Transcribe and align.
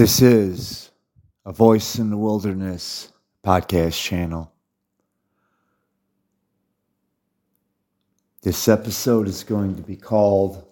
This 0.00 0.22
is 0.22 0.90
a 1.44 1.52
Voice 1.52 1.98
in 1.98 2.08
the 2.08 2.16
Wilderness 2.16 3.12
podcast 3.44 4.02
channel. 4.02 4.50
This 8.40 8.66
episode 8.66 9.28
is 9.28 9.44
going 9.44 9.76
to 9.76 9.82
be 9.82 9.96
called 9.96 10.66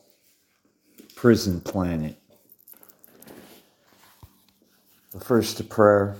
Prison 1.15 1.61
Planet. 1.61 2.17
But 5.13 5.23
first, 5.23 5.61
a 5.61 5.65
prayer. 5.65 6.17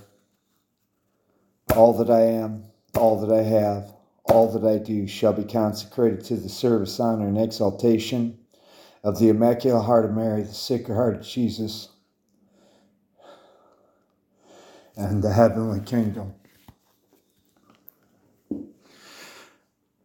All 1.75 1.95
that 1.95 2.11
I 2.11 2.21
am, 2.21 2.65
all 2.95 3.27
that 3.27 3.35
I 3.35 3.43
have, 3.43 3.91
all 4.25 4.53
that 4.53 4.71
I 4.71 4.77
do 4.77 5.07
shall 5.07 5.33
be 5.33 5.45
consecrated 5.45 6.27
to 6.27 6.37
the 6.37 6.51
service, 6.51 7.01
honor, 7.01 7.27
and 7.27 7.39
exaltation 7.39 8.39
of 9.03 9.19
the 9.19 9.31
Immaculate 9.31 9.87
Heart 9.87 10.05
of 10.05 10.13
Mary, 10.13 10.43
the 10.43 10.53
Sacred 10.53 10.95
Heart 10.95 11.15
of 11.15 11.23
Jesus 11.23 11.89
and 14.99 15.23
the 15.23 15.33
heavenly 15.33 15.81
kingdom. 15.81 16.35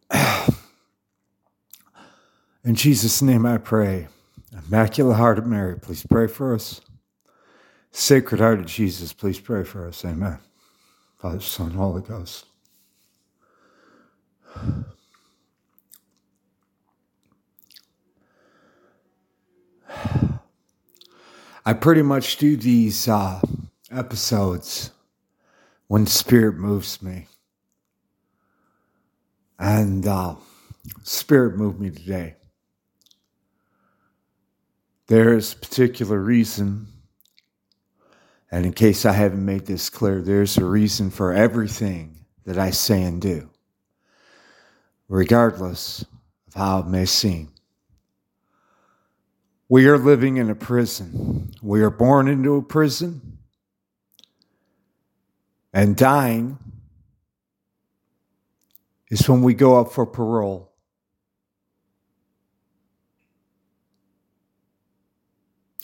In 2.64 2.76
Jesus' 2.76 3.22
name 3.22 3.46
I 3.46 3.58
pray. 3.58 4.08
Immaculate 4.68 5.18
Heart 5.18 5.40
of 5.40 5.48
Mary, 5.48 5.78
please 5.78 6.06
pray 6.06 6.28
for 6.28 6.54
us. 6.54 6.80
Sacred 7.92 8.40
Heart 8.40 8.60
of 8.60 8.68
Jesus, 8.68 9.12
please 9.14 9.40
pray 9.40 9.64
for 9.64 9.88
us. 9.88 10.06
Amen. 10.06 10.38
Father, 11.18 11.42
Son, 11.42 11.72
Holy 11.72 12.04
Ghost. 12.04 12.46
I 21.66 21.74
pretty 21.74 22.04
much 22.04 22.38
do 22.38 22.56
these 22.58 23.08
uh, 23.08 23.42
episodes 23.94 24.92
when 25.88 26.08
Spirit 26.08 26.56
moves 26.56 27.02
me. 27.02 27.28
And 29.60 30.06
uh, 30.08 30.36
Spirit 31.04 31.56
moved 31.56 31.80
me 31.80 31.92
today. 31.92 32.36
There 35.08 35.34
is 35.34 35.54
a 35.54 35.58
particular 35.58 36.20
reason, 36.20 36.88
and 38.52 38.66
in 38.66 38.74
case 38.74 39.06
I 39.06 39.12
haven't 39.12 39.46
made 39.46 39.66
this 39.66 39.90
clear, 39.90 40.22
there's 40.22 40.58
a 40.58 40.66
reason 40.66 41.12
for 41.12 41.34
everything 41.34 42.26
that 42.46 42.58
I 42.58 42.72
say 42.72 43.04
and 43.04 43.22
do, 43.22 43.50
regardless 45.08 46.04
of 46.48 46.54
how 46.56 46.80
it 46.80 46.88
may 46.88 47.06
seem. 47.06 47.54
We 49.70 49.88
are 49.88 49.98
living 49.98 50.38
in 50.38 50.50
a 50.50 50.56
prison. 50.56 51.52
We 51.62 51.82
are 51.82 51.90
born 51.90 52.28
into 52.28 52.56
a 52.56 52.62
prison 52.62 53.33
and 55.74 55.96
dying 55.96 56.60
is 59.10 59.28
when 59.28 59.42
we 59.42 59.54
go 59.54 59.80
up 59.80 59.92
for 59.92 60.06
parole. 60.06 60.72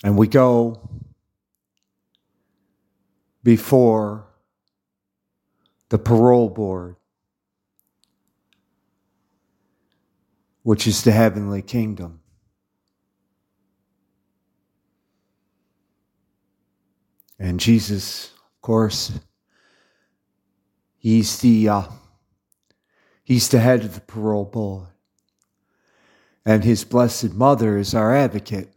And 0.04 0.18
we 0.18 0.28
go 0.28 0.90
before 3.44 4.28
the 5.90 5.98
parole 5.98 6.50
board, 6.50 6.96
which 10.64 10.88
is 10.88 11.04
the 11.04 11.12
heavenly 11.12 11.62
kingdom. 11.62 12.22
And 17.40 17.60
Jesus, 17.60 18.32
of 18.56 18.62
course, 18.62 19.12
He's 21.02 21.40
the 21.40 21.70
uh, 21.70 21.84
he's 23.24 23.48
the 23.48 23.60
head 23.60 23.86
of 23.86 23.96
the 23.96 24.02
parole 24.02 24.44
board, 24.44 24.88
and 26.46 26.66
his 26.66 26.84
blessed 26.84 27.34
mother 27.34 27.78
is 27.78 27.96
our 27.96 28.14
advocate. 28.14 28.74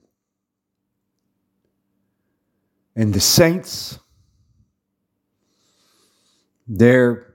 And 2.95 3.13
the 3.13 3.21
saints, 3.21 3.99
they're 6.69 7.35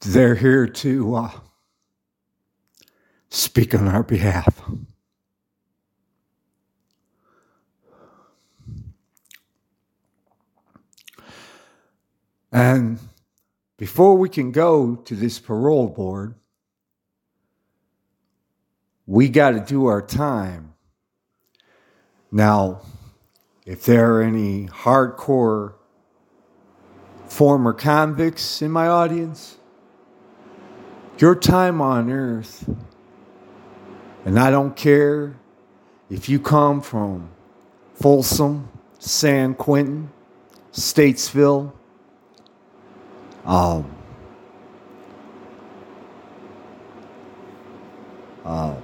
they're 0.00 0.36
here 0.36 0.66
to 0.66 1.16
uh, 1.16 1.30
speak 3.28 3.74
on 3.74 3.88
our 3.88 4.02
behalf. 4.02 4.62
And 12.54 13.00
before 13.78 14.16
we 14.16 14.28
can 14.28 14.52
go 14.52 14.94
to 14.94 15.16
this 15.16 15.40
parole 15.40 15.88
board, 15.88 16.36
we 19.06 19.28
got 19.28 19.50
to 19.50 19.60
do 19.60 19.86
our 19.86 20.00
time. 20.00 20.72
Now, 22.30 22.82
if 23.66 23.84
there 23.84 24.14
are 24.14 24.22
any 24.22 24.68
hardcore 24.68 25.74
former 27.26 27.72
convicts 27.72 28.62
in 28.62 28.70
my 28.70 28.86
audience, 28.86 29.56
your 31.18 31.34
time 31.34 31.80
on 31.80 32.08
earth, 32.08 32.70
and 34.24 34.38
I 34.38 34.52
don't 34.52 34.76
care 34.76 35.34
if 36.08 36.28
you 36.28 36.38
come 36.38 36.80
from 36.80 37.30
Folsom, 37.94 38.68
San 39.00 39.54
Quentin, 39.54 40.12
Statesville, 40.72 41.72
um, 43.44 43.94
uh, 48.44 48.74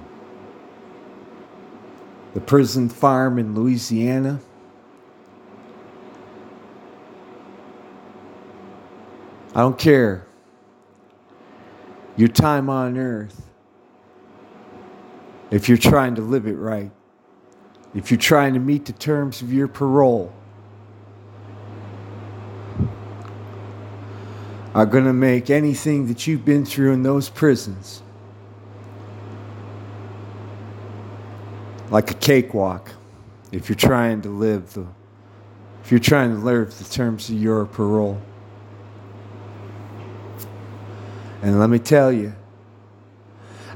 the 2.33 2.41
prison 2.41 2.89
farm 2.89 3.39
in 3.39 3.55
Louisiana. 3.55 4.39
I 9.53 9.61
don't 9.61 9.77
care. 9.77 10.25
Your 12.15 12.29
time 12.29 12.69
on 12.69 12.97
earth, 12.97 13.49
if 15.49 15.67
you're 15.67 15.77
trying 15.77 16.15
to 16.15 16.21
live 16.21 16.45
it 16.47 16.55
right, 16.55 16.91
if 17.93 18.11
you're 18.11 18.19
trying 18.19 18.53
to 18.53 18.59
meet 18.59 18.85
the 18.85 18.93
terms 18.93 19.41
of 19.41 19.51
your 19.51 19.67
parole, 19.67 20.31
are 24.73 24.85
going 24.85 25.05
to 25.05 25.13
make 25.13 25.49
anything 25.49 26.07
that 26.07 26.27
you've 26.27 26.45
been 26.45 26.65
through 26.65 26.93
in 26.93 27.03
those 27.03 27.29
prisons 27.29 28.01
like 31.89 32.09
a 32.09 32.13
cakewalk 32.15 32.93
if 33.51 33.67
you're 33.67 33.75
trying 33.75 34.21
to 34.21 34.29
live 34.29 34.73
the 34.73 34.87
if 35.83 35.91
you're 35.91 35.99
trying 35.99 36.29
to 36.29 36.37
live 36.37 36.77
the 36.77 36.83
terms 36.85 37.27
of 37.29 37.35
your 37.35 37.65
parole. 37.65 38.21
And 41.41 41.59
let 41.59 41.69
me 41.69 41.79
tell 41.79 42.11
you 42.11 42.33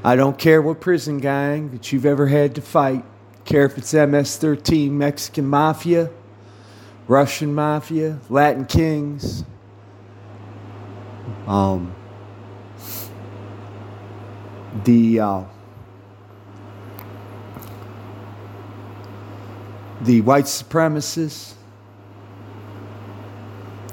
i 0.04 0.14
don't 0.14 0.38
care 0.38 0.62
what 0.62 0.80
prison 0.80 1.18
gang 1.18 1.70
that 1.72 1.92
you've 1.92 2.06
ever 2.06 2.26
had 2.28 2.54
to 2.54 2.60
fight. 2.62 3.04
Care 3.44 3.66
if 3.66 3.76
it's 3.78 3.92
ms-13 3.92 4.90
mexican 4.90 5.46
mafia 5.46 6.10
russian 7.06 7.54
mafia 7.54 8.18
latin 8.28 8.64
kings 8.64 9.44
um, 11.46 11.94
the 14.84 15.20
uh, 15.20 15.42
the 20.00 20.20
white 20.20 20.44
supremacists. 20.44 21.54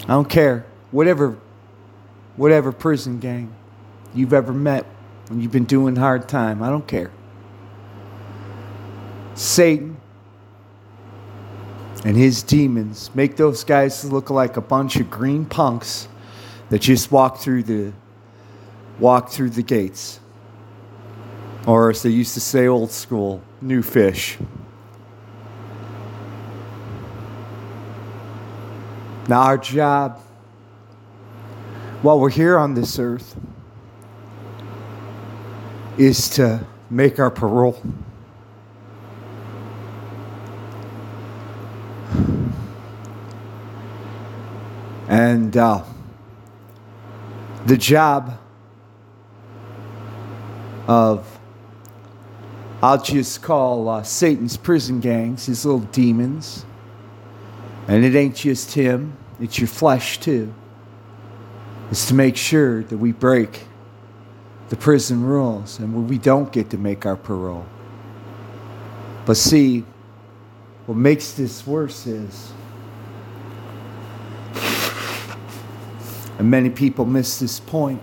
I 0.03 0.07
don't 0.07 0.29
care. 0.29 0.65
Whatever 0.91 1.37
whatever 2.35 2.71
prison 2.71 3.19
gang 3.19 3.53
you've 4.13 4.33
ever 4.33 4.53
met 4.53 4.85
when 5.27 5.39
you've 5.39 5.51
been 5.51 5.65
doing 5.65 5.95
hard 5.95 6.27
time. 6.27 6.61
I 6.61 6.69
don't 6.69 6.87
care. 6.87 7.11
Satan 9.35 9.97
and 12.05 12.17
his 12.17 12.43
demons 12.43 13.09
make 13.15 13.37
those 13.37 13.63
guys 13.63 14.03
look 14.05 14.29
like 14.29 14.57
a 14.57 14.61
bunch 14.61 14.97
of 14.97 15.09
green 15.09 15.45
punks 15.45 16.07
that 16.73 16.81
just 16.81 17.11
walk 17.11 17.37
through 17.37 17.61
the 17.61 17.93
walk 18.97 19.29
through 19.29 19.51
the 19.51 19.61
gates. 19.61 20.19
Or 21.67 21.91
as 21.91 22.01
they 22.01 22.09
used 22.09 22.33
to 22.33 22.39
say 22.39 22.65
old 22.65 22.89
school, 22.89 23.43
new 23.61 23.83
fish. 23.83 24.39
Now 29.29 29.41
our 29.41 29.57
job 29.59 30.19
while 32.01 32.19
we're 32.19 32.31
here 32.31 32.57
on 32.57 32.73
this 32.73 32.97
earth 32.97 33.35
is 35.99 36.27
to 36.29 36.65
make 36.89 37.19
our 37.19 37.29
parole. 37.29 37.79
And 45.07 45.55
uh, 45.55 45.83
the 47.65 47.77
job 47.77 48.37
of, 50.87 51.39
I'll 52.81 53.01
just 53.01 53.41
call 53.41 53.87
uh, 53.87 54.03
Satan's 54.03 54.57
prison 54.57 54.99
gangs, 54.99 55.45
his 55.45 55.65
little 55.65 55.81
demons. 55.81 56.65
And 57.87 58.03
it 58.03 58.15
ain't 58.15 58.35
just 58.35 58.73
him, 58.73 59.17
it's 59.39 59.59
your 59.59 59.67
flesh 59.67 60.19
too. 60.19 60.53
Is 61.91 62.05
to 62.07 62.13
make 62.13 62.35
sure 62.35 62.83
that 62.83 62.97
we 62.97 63.11
break 63.11 63.65
the 64.69 64.75
prison 64.75 65.23
rules 65.23 65.79
and 65.79 66.09
we 66.09 66.17
don't 66.17 66.51
get 66.51 66.69
to 66.71 66.77
make 66.77 67.05
our 67.05 67.15
parole. 67.15 67.65
But 69.25 69.37
see, 69.37 69.85
what 70.85 70.97
makes 70.97 71.33
this 71.33 71.65
worse 71.65 72.07
is, 72.07 72.51
and 76.37 76.49
many 76.49 76.69
people 76.69 77.05
miss 77.05 77.39
this 77.39 77.59
point, 77.59 78.01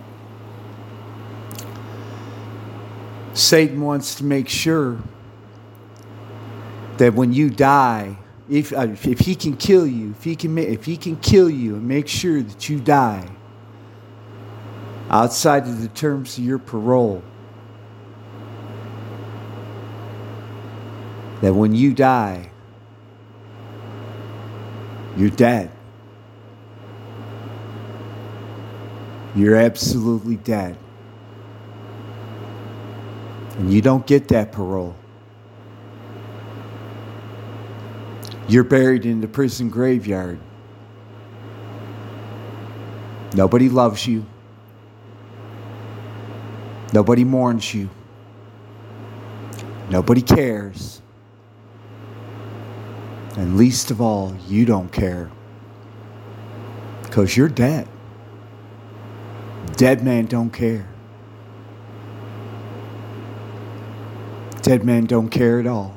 Satan 3.33 3.81
wants 3.81 4.15
to 4.15 4.23
make 4.23 4.49
sure 4.49 4.99
that 6.97 7.13
when 7.13 7.33
you 7.33 7.49
die, 7.49 8.17
if, 8.49 8.73
uh, 8.73 8.87
if 9.03 9.19
he 9.19 9.35
can 9.35 9.55
kill 9.55 9.87
you, 9.87 10.11
if 10.11 10.23
he 10.23 10.35
can, 10.35 10.57
if 10.57 10.85
he 10.85 10.97
can 10.97 11.15
kill 11.17 11.49
you 11.49 11.75
and 11.75 11.87
make 11.87 12.07
sure 12.07 12.41
that 12.41 12.69
you 12.69 12.79
die 12.79 13.29
outside 15.09 15.63
of 15.63 15.81
the 15.81 15.87
terms 15.89 16.37
of 16.37 16.43
your 16.43 16.59
parole, 16.59 17.23
that 21.41 21.53
when 21.53 21.73
you 21.73 21.93
die, 21.93 22.51
you're 25.17 25.29
dead. 25.29 25.71
You're 29.35 29.55
absolutely 29.55 30.35
dead. 30.35 30.77
And 33.57 33.71
you 33.73 33.81
don't 33.81 34.05
get 34.05 34.27
that 34.29 34.51
parole. 34.51 34.95
You're 38.47 38.63
buried 38.63 39.05
in 39.05 39.21
the 39.21 39.27
prison 39.27 39.69
graveyard. 39.69 40.39
Nobody 43.33 43.69
loves 43.69 44.05
you. 44.05 44.25
Nobody 46.93 47.23
mourns 47.23 47.73
you. 47.73 47.89
Nobody 49.89 50.21
cares. 50.21 51.01
And 53.37 53.55
least 53.55 53.91
of 53.91 54.01
all, 54.01 54.35
you 54.47 54.65
don't 54.65 54.91
care. 54.91 55.31
Because 57.03 57.37
you're 57.37 57.47
dead. 57.47 57.87
Dead 59.81 60.03
man 60.03 60.27
don't 60.27 60.51
care. 60.51 60.87
Dead 64.61 64.85
men 64.85 65.07
don't 65.07 65.29
care 65.29 65.59
at 65.59 65.65
all. 65.65 65.95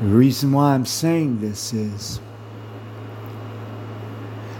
The 0.00 0.06
reason 0.06 0.50
why 0.50 0.74
I'm 0.74 0.86
saying 0.86 1.38
this 1.38 1.72
is 1.72 2.18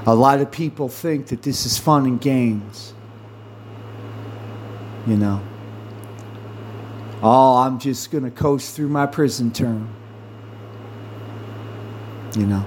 a 0.06 0.14
lot 0.14 0.40
of 0.40 0.48
people 0.52 0.88
think 0.88 1.26
that 1.26 1.42
this 1.42 1.66
is 1.66 1.76
fun 1.76 2.06
and 2.06 2.20
games. 2.20 2.94
You 5.08 5.16
know. 5.16 5.42
Oh, 7.20 7.56
I'm 7.56 7.80
just 7.80 8.12
going 8.12 8.22
to 8.22 8.30
coast 8.30 8.76
through 8.76 8.90
my 8.90 9.06
prison 9.06 9.50
term. 9.50 9.92
You 12.34 12.46
know. 12.46 12.66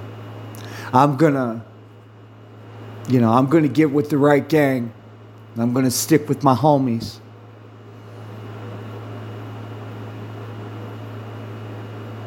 I'm 0.93 1.17
to 1.33 1.61
you 3.07 3.19
know, 3.19 3.31
I'm 3.31 3.47
to 3.63 3.69
get 3.69 3.91
with 3.91 4.09
the 4.09 4.17
right 4.17 4.47
gang. 4.47 4.91
I'm 5.57 5.73
to 5.85 5.91
stick 5.91 6.27
with 6.27 6.43
my 6.43 6.55
homies. 6.55 7.19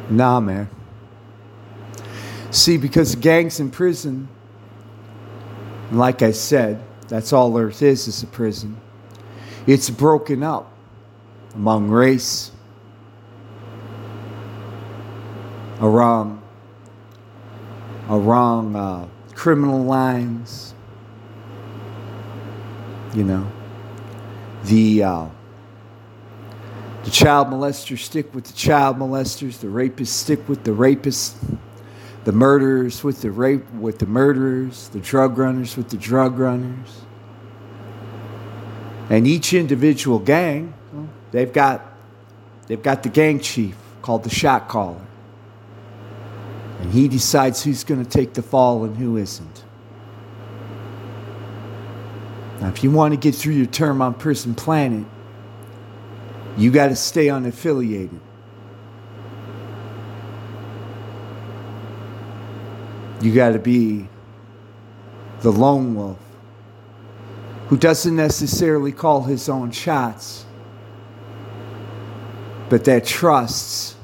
Nah, 0.09 0.41
man. 0.41 0.71
See, 2.51 2.79
because 2.79 3.15
the 3.15 3.21
gang's 3.21 3.61
in 3.61 3.71
prison, 3.71 4.29
like 5.93 6.23
I 6.23 6.31
said, 6.31 6.83
that's 7.09 7.33
all 7.33 7.59
Earth 7.59 7.83
is, 7.83 8.09
is 8.09 8.23
a 8.23 8.27
prison. 8.27 8.81
It's 9.67 9.91
broken 9.91 10.43
up 10.43 10.73
among 11.55 11.89
race, 11.89 12.53
around, 15.81 16.38
around 18.09 18.75
uh, 18.75 19.07
criminal 19.35 19.83
lines, 19.85 20.75
you 23.15 23.25
know, 23.25 23.51
the 24.65 25.03
uh, 25.03 25.27
the 27.05 27.11
child 27.11 27.49
molesters 27.49 28.01
stick 28.01 28.35
with 28.35 28.45
the 28.45 28.53
child 28.53 28.99
molesters, 28.99 29.61
the 29.61 29.67
rapists 29.67 30.09
stick 30.09 30.47
with 30.49 30.65
the 30.65 30.73
rapists, 30.73 31.35
the 32.25 32.33
murderers 32.33 33.05
with 33.05 33.23
the 33.23 33.31
rape 33.31 33.71
with 33.73 33.99
the 33.99 34.07
murderers, 34.07 34.89
the 34.89 35.01
drug 35.01 35.39
runners 35.39 35.77
with 35.77 35.89
the 35.89 35.97
drug 35.97 36.39
runners. 36.39 37.03
And 39.11 39.27
each 39.27 39.55
individual 39.55 40.19
gang, 40.19 40.75
they've 41.31 41.53
got 41.53 41.83
they've 42.67 42.83
got 42.83 43.03
the 43.03 43.09
gang 43.09 43.41
chief 43.41 43.77
called 44.03 44.25
the 44.25 44.31
shot 44.31 44.69
caller. 44.69 45.08
And 46.79 46.93
he 46.93 47.09
decides 47.09 47.63
who's 47.63 47.85
going 47.85 48.05
to 48.05 48.09
take 48.09 48.35
the 48.35 48.43
fall 48.43 48.85
and 48.85 48.97
who 48.97 49.17
isn't. 49.17 49.65
Now, 52.61 52.69
if 52.69 52.83
you 52.83 52.91
want 52.91 53.15
to 53.15 53.19
get 53.19 53.35
through 53.35 53.55
your 53.55 53.67
term 53.67 54.03
on 54.03 54.15
Prison 54.15 54.55
Planet, 54.55 55.07
you 56.57 56.71
got 56.73 56.89
to 56.89 56.97
stay 56.97 57.27
unaffiliated. 57.27 58.19
You 63.21 63.35
got 63.35 63.51
to 63.51 63.59
be 63.59 64.09
the 65.41 65.53
lone 65.53 65.95
wolf 65.95 66.19
who 67.69 67.77
doesn't 67.77 68.17
necessarily 68.17 68.93
call 68.93 69.23
his 69.23 69.49
own 69.49 69.71
shots, 69.71 70.47
but 72.69 72.85
that 72.85 73.05
trusts 73.05 73.95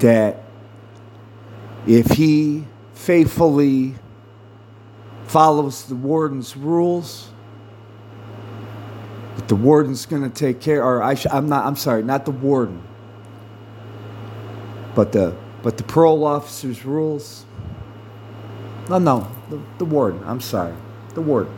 that 0.00 0.42
if 1.86 2.06
he 2.10 2.64
faithfully 2.94 3.94
follows 5.26 5.84
the 5.84 5.94
warden's 5.94 6.56
rules, 6.56 7.30
the 9.48 9.56
warden's 9.56 10.04
going 10.04 10.22
to 10.22 10.30
take 10.30 10.60
care, 10.60 10.84
or 10.84 11.02
I 11.02 11.16
am 11.30 11.48
not, 11.48 11.64
I'm 11.64 11.76
sorry, 11.76 12.02
not 12.02 12.24
the 12.24 12.30
warden, 12.30 12.82
but 14.94 15.12
the, 15.12 15.34
but 15.62 15.78
the 15.78 15.84
parole 15.84 16.24
officer's 16.24 16.84
rules. 16.84 17.46
No, 18.90 18.98
no, 18.98 19.30
the, 19.48 19.60
the 19.78 19.84
warden, 19.84 20.22
I'm 20.24 20.40
sorry, 20.40 20.74
the 21.14 21.22
warden. 21.22 21.54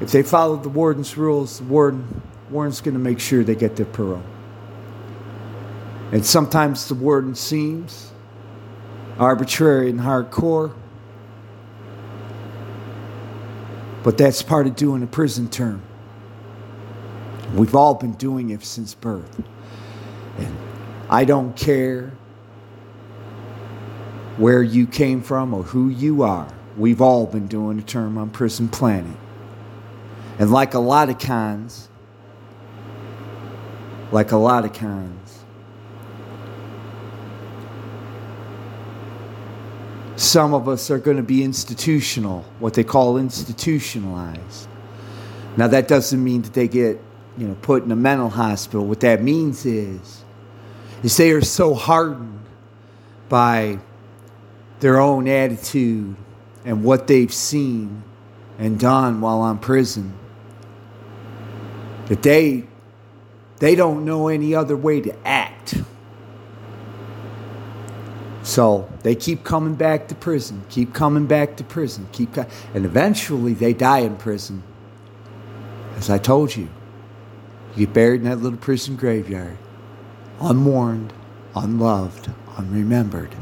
If 0.00 0.12
they 0.12 0.22
follow 0.22 0.56
the 0.56 0.68
warden's 0.68 1.16
rules, 1.16 1.58
the 1.58 1.64
warden, 1.64 2.22
warden's 2.50 2.80
going 2.80 2.94
to 2.94 3.00
make 3.00 3.20
sure 3.20 3.44
they 3.44 3.54
get 3.54 3.76
their 3.76 3.86
parole. 3.86 4.22
And 6.12 6.24
sometimes 6.24 6.88
the 6.88 6.94
warden 6.94 7.34
seems 7.34 8.12
arbitrary 9.18 9.90
and 9.90 10.00
hardcore. 10.00 10.74
But 14.02 14.18
that's 14.18 14.42
part 14.42 14.66
of 14.66 14.76
doing 14.76 15.02
a 15.02 15.06
prison 15.06 15.48
term. 15.48 15.82
We've 17.54 17.74
all 17.74 17.94
been 17.94 18.12
doing 18.12 18.50
it 18.50 18.64
since 18.64 18.94
birth. 18.94 19.42
And 20.38 20.56
I 21.08 21.24
don't 21.24 21.56
care 21.56 22.12
where 24.36 24.62
you 24.62 24.86
came 24.86 25.22
from 25.22 25.54
or 25.54 25.62
who 25.62 25.88
you 25.88 26.22
are. 26.22 26.52
We've 26.76 27.00
all 27.00 27.26
been 27.26 27.46
doing 27.46 27.78
a 27.78 27.82
term 27.82 28.16
on 28.16 28.30
Prison 28.30 28.68
Planet. 28.68 29.16
And 30.38 30.50
like 30.50 30.74
a 30.74 30.78
lot 30.78 31.10
of 31.10 31.18
cons, 31.18 31.88
like 34.10 34.32
a 34.32 34.38
lot 34.38 34.64
of 34.64 34.72
cons, 34.72 35.21
Some 40.16 40.54
of 40.54 40.68
us 40.68 40.90
are 40.90 40.98
going 40.98 41.16
to 41.16 41.22
be 41.22 41.42
institutional, 41.42 42.44
what 42.58 42.74
they 42.74 42.84
call 42.84 43.16
institutionalized. 43.16 44.68
Now, 45.56 45.68
that 45.68 45.88
doesn't 45.88 46.22
mean 46.22 46.42
that 46.42 46.54
they 46.54 46.68
get, 46.68 47.00
you 47.36 47.48
know, 47.48 47.56
put 47.62 47.82
in 47.82 47.90
a 47.92 47.96
mental 47.96 48.28
hospital. 48.28 48.86
What 48.86 49.00
that 49.00 49.22
means 49.22 49.66
is, 49.66 50.24
is 51.02 51.16
they 51.16 51.32
are 51.32 51.42
so 51.42 51.74
hardened 51.74 52.40
by 53.28 53.78
their 54.80 55.00
own 55.00 55.28
attitude 55.28 56.16
and 56.64 56.84
what 56.84 57.06
they've 57.06 57.32
seen 57.32 58.02
and 58.58 58.78
done 58.78 59.20
while 59.20 59.40
on 59.40 59.58
prison 59.58 60.14
that 62.06 62.22
they 62.22 62.64
they 63.58 63.76
don't 63.76 64.04
know 64.04 64.26
any 64.26 64.54
other 64.54 64.76
way 64.76 65.00
to 65.00 65.14
act. 65.26 65.51
So 68.52 68.86
they 69.02 69.14
keep 69.14 69.44
coming 69.44 69.76
back 69.76 70.08
to 70.08 70.14
prison, 70.14 70.62
keep 70.68 70.92
coming 70.92 71.24
back 71.24 71.56
to 71.56 71.64
prison, 71.64 72.06
keep 72.12 72.34
co- 72.34 72.44
and 72.74 72.84
eventually 72.84 73.54
they 73.54 73.72
die 73.72 74.00
in 74.00 74.18
prison. 74.18 74.62
As 75.96 76.10
I 76.10 76.18
told 76.18 76.54
you, 76.54 76.68
you 77.74 77.86
get 77.86 77.94
buried 77.94 78.20
in 78.20 78.28
that 78.28 78.40
little 78.40 78.58
prison 78.58 78.96
graveyard, 78.96 79.56
unwarned, 80.38 81.14
unloved, 81.56 82.30
unremembered. 82.58 83.32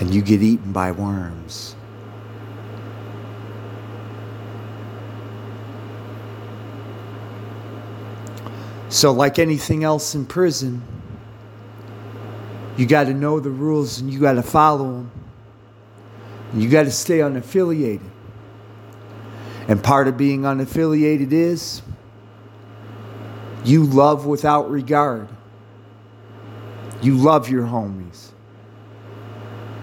And 0.00 0.12
you 0.12 0.22
get 0.22 0.42
eaten 0.42 0.72
by 0.72 0.90
worms. 0.90 1.76
So, 8.88 9.12
like 9.12 9.38
anything 9.38 9.84
else 9.84 10.16
in 10.16 10.26
prison, 10.26 10.82
you 12.76 12.86
got 12.86 13.04
to 13.04 13.14
know 13.14 13.40
the 13.40 13.50
rules 13.50 14.00
and 14.00 14.12
you 14.12 14.18
got 14.18 14.34
to 14.34 14.42
follow 14.42 14.84
them. 14.84 15.10
You 16.54 16.68
got 16.68 16.84
to 16.84 16.90
stay 16.90 17.18
unaffiliated. 17.18 18.10
And 19.66 19.82
part 19.82 20.08
of 20.08 20.16
being 20.16 20.42
unaffiliated 20.42 21.32
is 21.32 21.82
you 23.64 23.84
love 23.84 24.26
without 24.26 24.70
regard. 24.70 25.28
You 27.00 27.16
love 27.16 27.48
your 27.48 27.64
homies. 27.64 28.30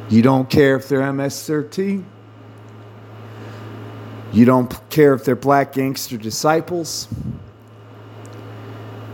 You 0.10 0.22
don't 0.22 0.50
care 0.50 0.76
if 0.76 0.88
they're 0.88 1.12
MS 1.12 1.46
13. 1.46 2.06
You 4.34 4.46
don't 4.46 4.90
care 4.90 5.14
if 5.14 5.26
they're 5.26 5.36
black 5.36 5.74
gangster 5.74 6.18
disciples. 6.18 7.08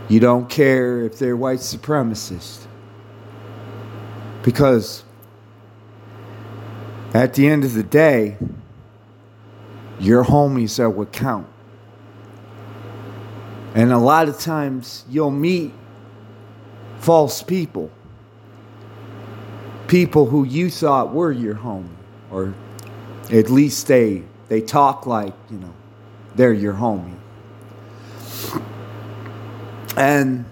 You 0.08 0.20
don't 0.20 0.48
care 0.48 1.02
if 1.02 1.18
they're 1.18 1.36
white 1.36 1.58
supremacists. 1.58 2.67
Because 4.42 5.04
at 7.14 7.34
the 7.34 7.48
end 7.48 7.64
of 7.64 7.74
the 7.74 7.82
day, 7.82 8.36
your 9.98 10.24
homies 10.24 10.78
are 10.78 10.90
what 10.90 11.12
count. 11.12 11.46
And 13.74 13.92
a 13.92 13.98
lot 13.98 14.28
of 14.28 14.38
times 14.38 15.04
you'll 15.08 15.30
meet 15.30 15.72
false 17.00 17.42
people. 17.42 17.90
People 19.86 20.26
who 20.26 20.44
you 20.44 20.70
thought 20.70 21.14
were 21.14 21.32
your 21.32 21.54
homie, 21.54 21.88
or 22.30 22.54
at 23.30 23.50
least 23.50 23.86
they 23.86 24.24
they 24.48 24.60
talk 24.60 25.06
like, 25.06 25.34
you 25.50 25.58
know, 25.58 25.72
they're 26.34 26.52
your 26.52 26.74
homie. 26.74 27.16
And 29.96 30.44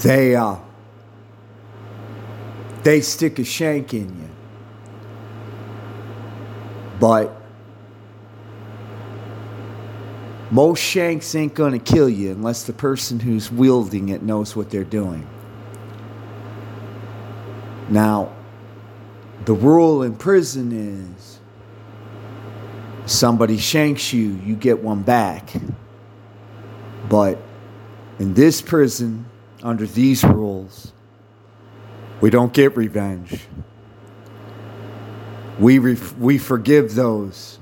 they 0.00 0.36
uh, 0.36 0.56
they 2.82 3.00
stick 3.00 3.38
a 3.38 3.44
shank 3.44 3.94
in 3.94 4.08
you. 4.08 4.30
But 7.00 7.34
most 10.50 10.82
shanks 10.82 11.34
ain't 11.34 11.54
gonna 11.54 11.78
kill 11.78 12.08
you 12.08 12.30
unless 12.30 12.64
the 12.64 12.72
person 12.72 13.20
who's 13.20 13.50
wielding 13.50 14.08
it 14.08 14.22
knows 14.22 14.56
what 14.56 14.70
they're 14.70 14.84
doing. 14.84 15.28
Now, 17.88 18.32
the 19.44 19.54
rule 19.54 20.02
in 20.02 20.16
prison 20.16 20.72
is 20.72 21.40
somebody 23.06 23.56
shanks 23.58 24.12
you, 24.12 24.40
you 24.44 24.54
get 24.54 24.82
one 24.82 25.02
back. 25.02 25.50
But 27.08 27.38
in 28.18 28.34
this 28.34 28.60
prison, 28.60 29.27
under 29.62 29.86
these 29.86 30.24
rules, 30.24 30.92
we 32.20 32.30
don't 32.30 32.52
get 32.52 32.76
revenge. 32.76 33.40
We, 35.58 35.78
re- 35.78 35.98
we 36.18 36.38
forgive 36.38 36.94
those 36.94 37.58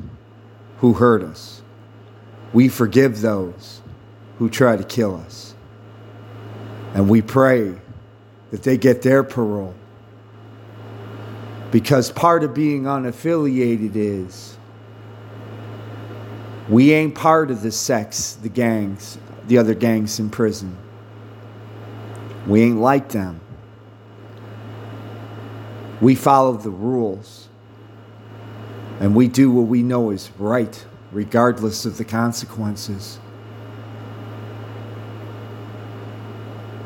who 0.79 0.95
hurt 0.95 1.23
us. 1.23 1.63
We 2.53 2.69
forgive 2.69 3.21
those 3.21 3.81
who 4.39 4.51
try 4.51 4.77
to 4.77 4.85
kill 4.85 5.17
us. 5.17 5.55
And 6.95 7.09
we 7.09 7.23
pray 7.23 7.75
that 8.51 8.63
they 8.63 8.77
get 8.77 9.03
their 9.03 9.23
parole. 9.23 9.75
Because 11.71 12.11
part 12.11 12.45
of 12.45 12.55
being 12.55 12.85
unaffiliated 12.85 13.97
is 13.97 14.57
we 16.69 16.93
ain't 16.93 17.15
part 17.15 17.51
of 17.51 17.63
the 17.63 17.73
sex, 17.73 18.35
the 18.35 18.49
gangs, 18.49 19.19
the 19.47 19.59
other 19.59 19.75
gangs 19.75 20.19
in 20.19 20.31
prison. 20.31 20.77
We 22.47 22.63
ain't 22.63 22.81
like 22.81 23.09
them. 23.09 23.41
We 26.01 26.15
follow 26.15 26.53
the 26.57 26.71
rules. 26.71 27.49
And 29.01 29.15
we 29.15 29.29
do 29.29 29.51
what 29.51 29.67
we 29.67 29.83
know 29.83 30.11
is 30.11 30.31
right, 30.39 30.85
regardless 31.13 31.85
of 31.85 31.99
the 31.99 32.05
consequences. 32.05 33.19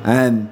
And 0.03 0.51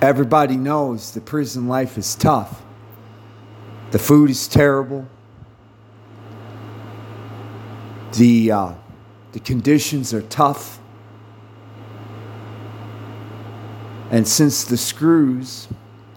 everybody 0.00 0.56
knows 0.56 1.12
the 1.12 1.20
prison 1.20 1.66
life 1.66 1.98
is 1.98 2.14
tough. 2.14 2.62
The 3.90 3.98
food 3.98 4.30
is 4.30 4.46
terrible. 4.46 5.06
The, 8.12 8.52
uh, 8.52 8.72
the 9.32 9.40
conditions 9.40 10.12
are 10.14 10.22
tough. 10.22 10.78
And 14.10 14.28
since 14.28 14.64
the 14.64 14.76
screws, 14.76 15.68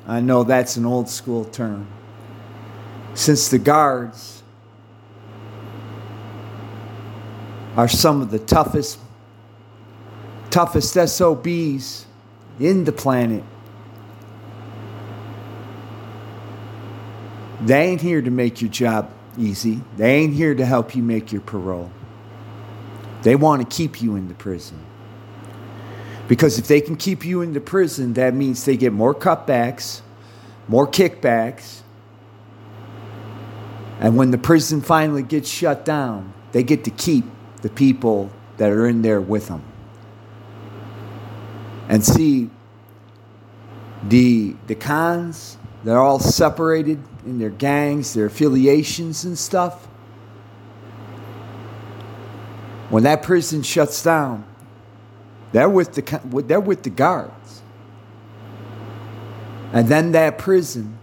I 0.06 0.20
know 0.20 0.44
that's 0.44 0.76
an 0.76 0.86
old 0.86 1.10
school 1.10 1.46
term, 1.46 1.88
since 3.14 3.48
the 3.48 3.58
guards 3.58 4.44
are 7.78 7.88
some 7.88 8.22
of 8.22 8.32
the 8.32 8.40
toughest, 8.40 9.00
toughest 10.50 10.94
SOBs 10.94 12.06
in 12.60 12.84
the 12.84 12.92
planet, 12.92 13.44
they 17.62 17.88
ain't 17.88 18.02
here 18.02 18.22
to 18.22 18.32
make 18.32 18.62
your 18.62 18.70
job 18.70 19.10
easy. 19.38 19.82
They 19.98 20.16
ain't 20.16 20.34
here 20.34 20.54
to 20.54 20.66
help 20.66 20.96
you 20.96 21.04
make 21.04 21.32
your 21.32 21.42
parole. 21.42 21.92
They 23.26 23.36
want 23.36 23.68
to 23.68 23.76
keep 23.76 24.04
you 24.04 24.16
in 24.16 24.28
the 24.28 24.36
prison. 24.36 24.78
Because 26.28 26.60
if 26.60 26.68
they 26.68 26.80
can 26.80 26.96
keep 26.96 27.26
you 27.26 27.42
in 27.42 27.54
the 27.54 27.60
prison, 27.60 28.14
that 28.14 28.36
means 28.36 28.66
they 28.66 28.78
get 28.78 28.94
more 28.94 29.16
cutbacks, 29.16 30.02
more 30.68 30.86
kickbacks. 30.86 31.82
And 34.00 34.16
when 34.16 34.30
the 34.30 34.38
prison 34.38 34.80
finally 34.80 35.24
gets 35.24 35.50
shut 35.50 35.86
down, 35.86 36.36
they 36.52 36.62
get 36.62 36.84
to 36.84 36.92
keep 36.92 37.26
the 37.64 37.70
people 37.70 38.30
that 38.58 38.70
are 38.70 38.86
in 38.86 39.02
there 39.02 39.20
with 39.20 39.48
them. 39.48 39.64
And 41.90 42.06
see, 42.06 42.52
the, 44.04 44.56
the 44.68 44.76
cons, 44.76 45.58
they're 45.84 45.98
all 45.98 46.20
separated 46.20 47.02
in 47.26 47.40
their 47.40 47.50
gangs, 47.50 48.14
their 48.14 48.28
affiliations 48.28 49.26
and 49.26 49.36
stuff. 49.36 49.88
When 52.90 53.04
that 53.04 53.24
prison 53.24 53.64
shuts 53.64 54.04
down, 54.04 54.46
they're 55.52 55.70
with 55.70 55.94
the, 55.94 56.42
they're 56.44 56.60
with 56.60 56.84
the 56.84 56.90
guards. 56.90 57.62
And 59.74 59.88
then 59.88 60.12
that 60.12 60.38
prison, 60.38 60.98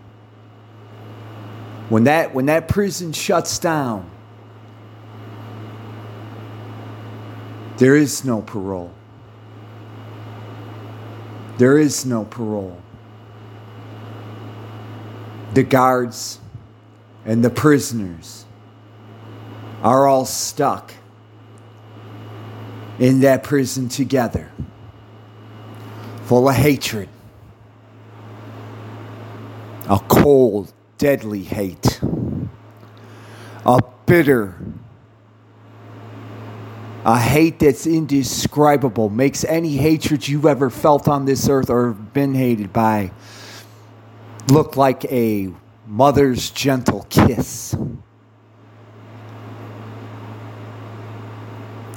when 1.89 2.05
that, 2.05 2.35
when 2.35 2.47
that 2.47 2.69
prison 2.69 3.13
shuts 3.13 3.59
down, 3.59 4.11
there 7.79 7.97
is 7.97 8.25
no 8.25 8.43
parole. 8.43 8.93
There 11.59 11.79
is 11.79 12.07
no 12.07 12.25
parole. 12.25 12.81
The 15.55 15.63
guards 15.63 16.39
and 17.25 17.45
the 17.45 17.51
prisoners 17.51 18.47
are 19.83 20.07
all 20.07 20.25
stuck 20.25 20.93
in 22.99 23.21
that 23.21 23.43
prison 23.43 23.89
together, 23.89 24.51
full 26.25 26.49
of 26.49 26.55
hatred, 26.57 27.09
a 29.89 29.99
cold, 30.09 30.73
deadly 30.99 31.43
hate, 31.43 32.01
a 33.67 33.81
bitter, 34.07 34.57
A 37.05 37.19
hate 37.19 37.59
that's 37.59 37.85
indescribable, 37.85 39.11
makes 39.11 39.43
any 39.45 39.77
hatred 39.77 40.29
you've 40.29 40.47
ever 40.47 40.71
felt 40.71 41.09
on 41.09 41.25
this 41.25 41.49
earth 41.49 41.69
or 41.69 41.91
been 41.91 42.33
hated 42.33 42.73
by 42.73 43.11
look 44.49 44.77
like 44.77 45.05
a 45.07 45.53
mother's 45.87 46.51
gentle 46.51 47.05
kiss. 47.11 47.75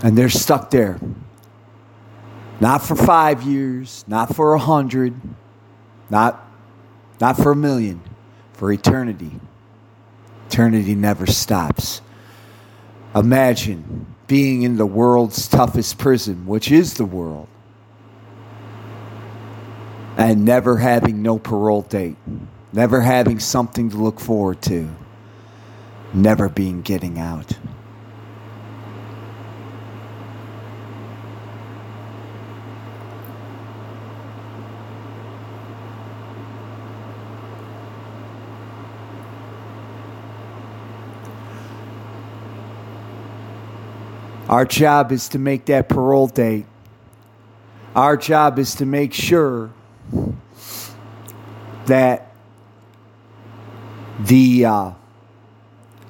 And 0.06 0.16
they're 0.16 0.30
stuck 0.30 0.70
there. 0.70 1.00
Not 2.60 2.84
for 2.84 2.96
five 2.96 3.42
years, 3.42 4.06
not 4.08 4.36
for 4.36 4.54
a 4.54 4.60
hundred, 4.60 5.20
not, 6.12 6.48
not 7.20 7.38
for 7.38 7.54
a 7.54 7.56
million, 7.56 8.02
for 8.54 8.72
eternity. 8.72 9.32
Eternity 10.48 10.94
never 10.94 11.26
stops. 11.26 12.02
Imagine 13.16 14.14
being 14.28 14.62
in 14.62 14.78
the 14.78 14.86
world's 14.86 15.48
toughest 15.48 15.98
prison, 15.98 16.46
which 16.46 16.72
is 16.72 16.94
the 16.94 17.06
world, 17.06 17.48
and 20.18 20.46
never 20.46 20.78
having 20.78 21.24
no 21.24 21.40
parole 21.40 21.82
date, 21.82 22.18
never 22.72 23.02
having 23.02 23.40
something 23.40 23.90
to 23.90 23.98
look 23.98 24.20
forward 24.20 24.62
to, 24.62 24.88
never 26.14 26.48
being 26.48 26.84
getting 26.84 27.18
out. 27.18 27.58
Our 44.48 44.66
job 44.66 45.12
is 45.12 45.30
to 45.30 45.40
make 45.40 45.66
that 45.66 45.90
parole 45.90 46.28
date. 46.28 46.68
Our 47.96 48.16
job 48.16 48.60
is 48.60 48.76
to 48.76 48.86
make 48.86 49.12
sure 49.12 49.72
that 51.88 52.32
the 54.20 54.66
uh, 54.66 54.92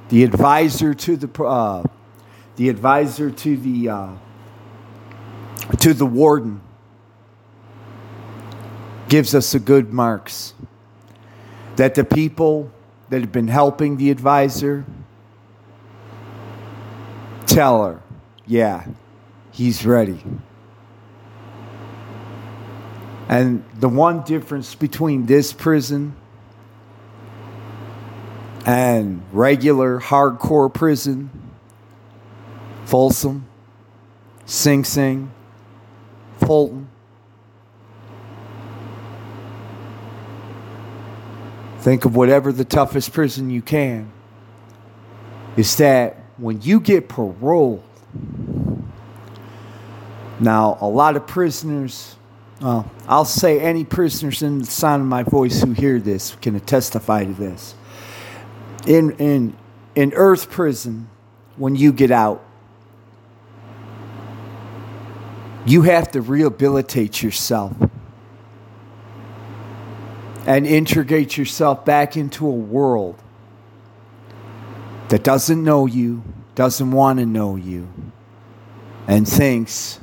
the 0.10 0.24
advisor 0.24 0.94
to 0.94 1.16
the 1.16 1.44
uh, 1.44 1.84
the 2.58 2.68
advisor 2.68 3.32
to 3.32 3.58
the 3.58 3.90
uh, 3.90 4.10
to 5.80 5.94
the 5.94 6.06
warden 6.06 6.60
gives 9.08 9.34
us 9.34 9.54
a 9.54 9.60
good 9.60 9.94
marks. 9.94 10.54
That 11.78 11.96
the 11.96 12.04
people 12.04 12.70
that 13.10 13.22
have 13.22 13.32
been 13.32 13.48
helping 13.48 13.96
the 13.96 14.12
advisor 14.12 14.86
tell 17.46 17.86
her 17.86 18.02
yeah, 18.48 18.86
he's 19.52 19.86
ready. 19.86 20.22
And 23.28 23.64
the 23.80 23.90
one 23.90 24.22
difference 24.24 24.76
between 24.76 25.26
this 25.26 25.52
prison 25.52 26.16
and 28.66 29.24
regular 29.32 30.00
hardcore 30.00 30.72
prison, 30.72 31.30
Folsom, 32.86 33.48
Sing 34.46 34.84
Sing, 34.84 35.32
Fulton, 36.40 36.88
think 41.80 42.06
of 42.06 42.16
whatever 42.16 42.52
the 42.52 42.66
toughest 42.66 43.12
prison 43.12 43.50
you 43.50 43.62
can, 43.62 44.12
is 45.58 45.76
that 45.78 46.18
when 46.38 46.62
you 46.62 46.80
get 46.80 47.10
paroled, 47.10 47.84
now, 50.40 50.78
a 50.82 50.88
lot 50.88 51.16
of 51.16 51.26
prisoners, 51.28 52.16
well, 52.62 52.90
I'll 53.08 53.26
say 53.26 53.60
any 53.60 53.86
prisoners 53.86 54.42
in 54.42 54.60
the 54.60 54.66
sound 54.66 55.02
of 55.02 55.08
my 55.08 55.24
voice 55.24 55.62
who 55.62 55.72
hear 55.72 56.00
this 56.00 56.36
can 56.42 56.60
testify 56.62 57.24
to 57.26 57.34
this. 57.34 57.76
In, 58.86 59.12
in, 59.12 59.56
in 59.96 60.14
Earth 60.14 60.50
prison, 60.50 61.10
when 61.56 61.76
you 61.76 61.94
get 61.94 62.12
out, 62.12 62.44
you 65.66 65.84
have 65.84 66.12
to 66.12 66.22
rehabilitate 66.22 67.24
yourself 67.24 67.74
and 70.46 70.68
integrate 70.68 71.38
yourself 71.38 71.86
back 71.86 72.16
into 72.16 72.46
a 72.46 72.52
world 72.52 73.20
that 75.10 75.24
doesn't 75.24 75.64
know 75.64 75.86
you, 75.86 76.24
doesn't 76.56 76.92
want 76.92 77.20
to 77.20 77.26
know 77.26 77.56
you, 77.56 77.88
and 79.08 79.28
thinks 79.28 80.00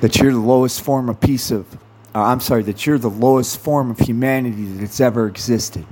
that 0.00 0.18
you're 0.18 0.32
the 0.32 0.38
lowest 0.38 0.82
form 0.82 1.08
of 1.08 1.18
piece 1.20 1.50
of, 1.50 1.74
uh, 2.14 2.22
I'm 2.22 2.40
sorry, 2.40 2.62
that 2.64 2.86
you're 2.86 2.98
the 2.98 3.10
lowest 3.10 3.58
form 3.58 3.90
of 3.90 3.98
humanity 3.98 4.66
that's 4.66 5.00
ever 5.00 5.26
existed. 5.26 5.84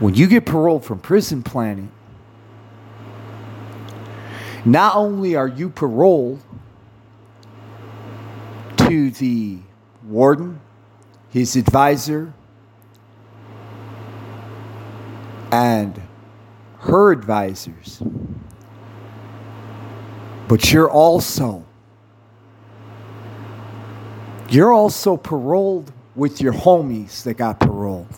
When 0.00 0.14
you 0.14 0.26
get 0.26 0.44
paroled 0.46 0.84
from 0.84 0.98
prison 0.98 1.42
planet, 1.42 1.88
not 4.64 4.96
only 4.96 5.36
are 5.36 5.48
you 5.48 5.70
paroled 5.70 6.40
to 8.76 9.10
the 9.10 9.58
warden, 10.04 10.60
his 11.30 11.56
advisor, 11.56 12.32
and 15.50 16.00
her 16.78 17.12
advisors, 17.12 18.02
but 20.48 20.72
you're 20.72 20.90
also 20.90 21.64
you're 24.50 24.72
also 24.72 25.16
paroled 25.16 25.92
with 26.16 26.40
your 26.40 26.52
homies 26.54 27.22
that 27.24 27.34
got 27.34 27.60
paroled. 27.60 28.08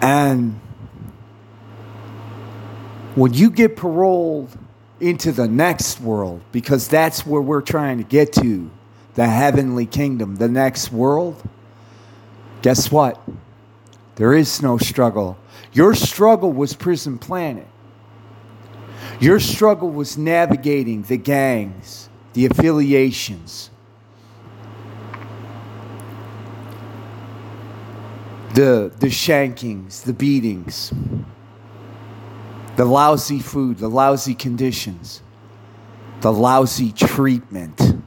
And 0.00 0.60
when 3.14 3.32
you 3.34 3.50
get 3.50 3.76
paroled 3.76 4.56
into 5.00 5.32
the 5.32 5.46
next 5.46 6.00
world, 6.00 6.42
because 6.52 6.88
that's 6.88 7.26
where 7.26 7.42
we're 7.42 7.60
trying 7.60 7.98
to 7.98 8.04
get 8.04 8.32
to, 8.34 8.70
the 9.14 9.26
heavenly 9.26 9.86
kingdom, 9.86 10.36
the 10.36 10.48
next 10.48 10.90
world, 10.90 11.42
guess 12.62 12.90
what? 12.90 13.20
There 14.16 14.32
is 14.32 14.62
no 14.62 14.78
struggle. 14.78 15.36
Your 15.72 15.94
struggle 15.94 16.52
was 16.52 16.74
Prison 16.74 17.18
Planet. 17.18 17.66
Your 19.20 19.40
struggle 19.40 19.90
was 19.90 20.16
navigating 20.16 21.02
the 21.02 21.16
gangs, 21.16 22.08
the 22.32 22.46
affiliations, 22.46 23.70
the, 28.54 28.92
the 28.98 29.08
shankings, 29.08 30.02
the 30.02 30.12
beatings, 30.12 30.92
the 32.76 32.84
lousy 32.84 33.40
food, 33.40 33.78
the 33.78 33.88
lousy 33.88 34.34
conditions, 34.34 35.22
the 36.20 36.32
lousy 36.32 36.92
treatment. 36.92 38.03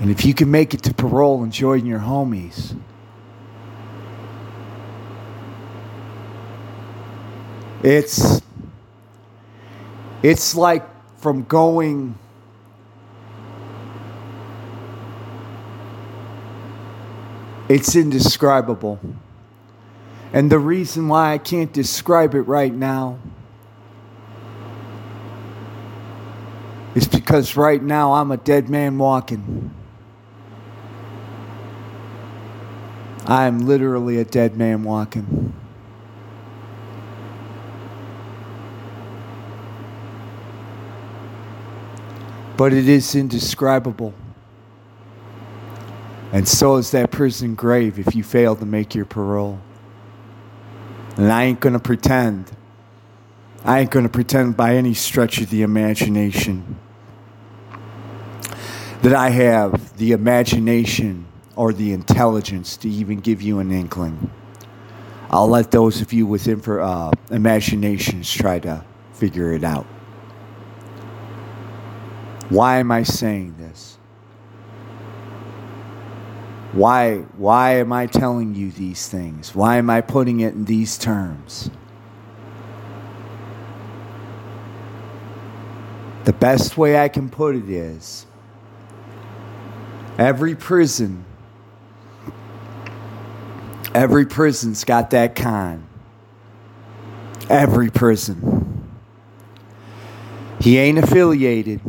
And 0.00 0.10
if 0.10 0.24
you 0.24 0.34
can 0.34 0.50
make 0.50 0.74
it 0.74 0.82
to 0.84 0.94
parole 0.94 1.42
and 1.42 1.52
join 1.52 1.86
your 1.86 2.00
homies, 2.00 2.78
it's 7.82 8.42
it's 10.22 10.54
like 10.54 10.84
from 11.18 11.44
going 11.44 12.18
it's 17.68 17.96
indescribable. 17.96 19.00
And 20.32 20.50
the 20.50 20.58
reason 20.58 21.08
why 21.08 21.32
I 21.32 21.38
can't 21.38 21.72
describe 21.72 22.34
it 22.34 22.42
right 22.42 22.74
now 22.74 23.18
is 26.94 27.08
because 27.08 27.56
right 27.56 27.82
now 27.82 28.14
I'm 28.14 28.30
a 28.30 28.36
dead 28.36 28.68
man 28.68 28.98
walking. 28.98 29.75
I 33.26 33.46
am 33.46 33.66
literally 33.66 34.18
a 34.18 34.24
dead 34.24 34.56
man 34.56 34.84
walking. 34.84 35.52
but 42.56 42.72
it 42.72 42.88
is 42.88 43.14
indescribable. 43.14 44.14
And 46.32 46.48
so 46.48 46.76
is 46.76 46.90
that 46.90 47.10
prison 47.10 47.54
grave 47.54 47.98
if 47.98 48.14
you 48.14 48.24
fail 48.24 48.56
to 48.56 48.66
make 48.66 48.94
your 48.94 49.04
parole. 49.04 49.60
And 51.16 51.30
I 51.30 51.44
ain't 51.44 51.60
going 51.60 51.72
to 51.74 51.78
pretend. 51.78 52.50
I 53.64 53.80
ain't 53.80 53.90
going 53.90 54.04
to 54.04 54.10
pretend 54.10 54.56
by 54.56 54.74
any 54.74 54.94
stretch 54.94 55.40
of 55.40 55.50
the 55.50 55.62
imagination 55.62 56.78
that 59.02 59.14
I 59.14 59.30
have 59.30 59.96
the 59.98 60.12
imagination 60.12 61.26
or 61.56 61.72
the 61.72 61.92
intelligence 61.92 62.76
to 62.76 62.88
even 62.88 63.18
give 63.20 63.42
you 63.42 63.58
an 63.58 63.72
inkling. 63.72 64.30
I'll 65.30 65.48
let 65.48 65.70
those 65.70 66.00
of 66.00 66.12
you 66.12 66.26
with 66.26 66.44
infor, 66.44 66.84
uh, 66.84 67.10
imaginations 67.34 68.32
try 68.32 68.58
to 68.60 68.84
figure 69.14 69.52
it 69.52 69.64
out. 69.64 69.86
Why 72.48 72.78
am 72.78 72.92
I 72.92 73.02
saying 73.02 73.56
this? 73.58 73.98
Why, 76.72 77.20
why 77.38 77.76
am 77.76 77.92
I 77.92 78.06
telling 78.06 78.54
you 78.54 78.70
these 78.70 79.08
things? 79.08 79.54
Why 79.54 79.78
am 79.78 79.88
I 79.88 80.00
putting 80.02 80.40
it 80.40 80.54
in 80.54 80.66
these 80.66 80.98
terms? 80.98 81.70
The 86.24 86.34
best 86.34 86.76
way 86.76 86.98
I 86.98 87.08
can 87.08 87.30
put 87.30 87.56
it 87.56 87.70
is 87.70 88.26
every 90.18 90.54
prison, 90.54 91.24
every 93.96 94.26
prison's 94.26 94.84
got 94.84 95.10
that 95.10 95.34
con. 95.34 95.86
Every 97.50 97.90
prison. 97.90 98.90
He 100.60 100.78
ain't 100.78 100.98
affiliated 100.98 101.80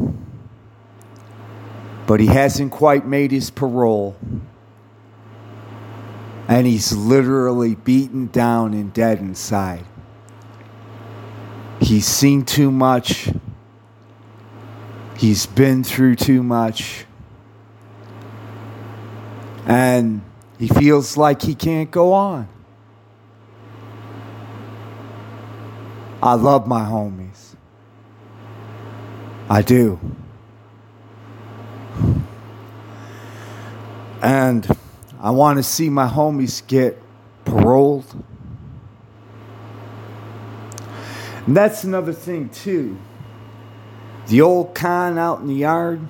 but 2.08 2.22
he 2.22 2.28
hasn't 2.28 2.72
quite 2.72 3.06
made 3.06 3.32
his 3.32 3.52
parole. 3.52 4.15
And 6.48 6.65
he's 6.65 6.93
literally 6.93 7.76
beaten 7.76 8.28
down 8.28 8.74
and 8.74 8.93
dead 8.93 9.20
inside. 9.20 9.84
He's 11.82 12.08
seen 12.08 12.46
too 12.46 12.72
much. 12.72 13.30
He's 15.17 15.46
been 15.46 15.84
through 15.84 16.15
too 16.15 16.41
much. 16.41 17.06
And 19.65 20.22
he 20.60 20.67
feels 20.67 21.17
like 21.17 21.41
he 21.41 21.54
can't 21.54 21.91
go 21.91 22.13
on. 22.13 22.48
I 26.22 26.34
love 26.34 26.67
my 26.67 26.82
homies. 26.82 27.56
I 29.50 29.62
do. 29.62 30.00
And 34.22 34.67
I 35.22 35.32
want 35.32 35.58
to 35.58 35.63
see 35.63 35.89
my 35.89 36.08
homies 36.08 36.65
get 36.65 37.02
paroled. 37.46 38.06
And 41.46 41.56
that's 41.56 41.84
another 41.84 42.13
thing, 42.13 42.50
too. 42.50 42.98
The 44.28 44.41
old 44.41 44.76
con 44.76 45.17
out 45.17 45.39
in 45.39 45.48
the 45.48 45.56
yard. 45.56 46.02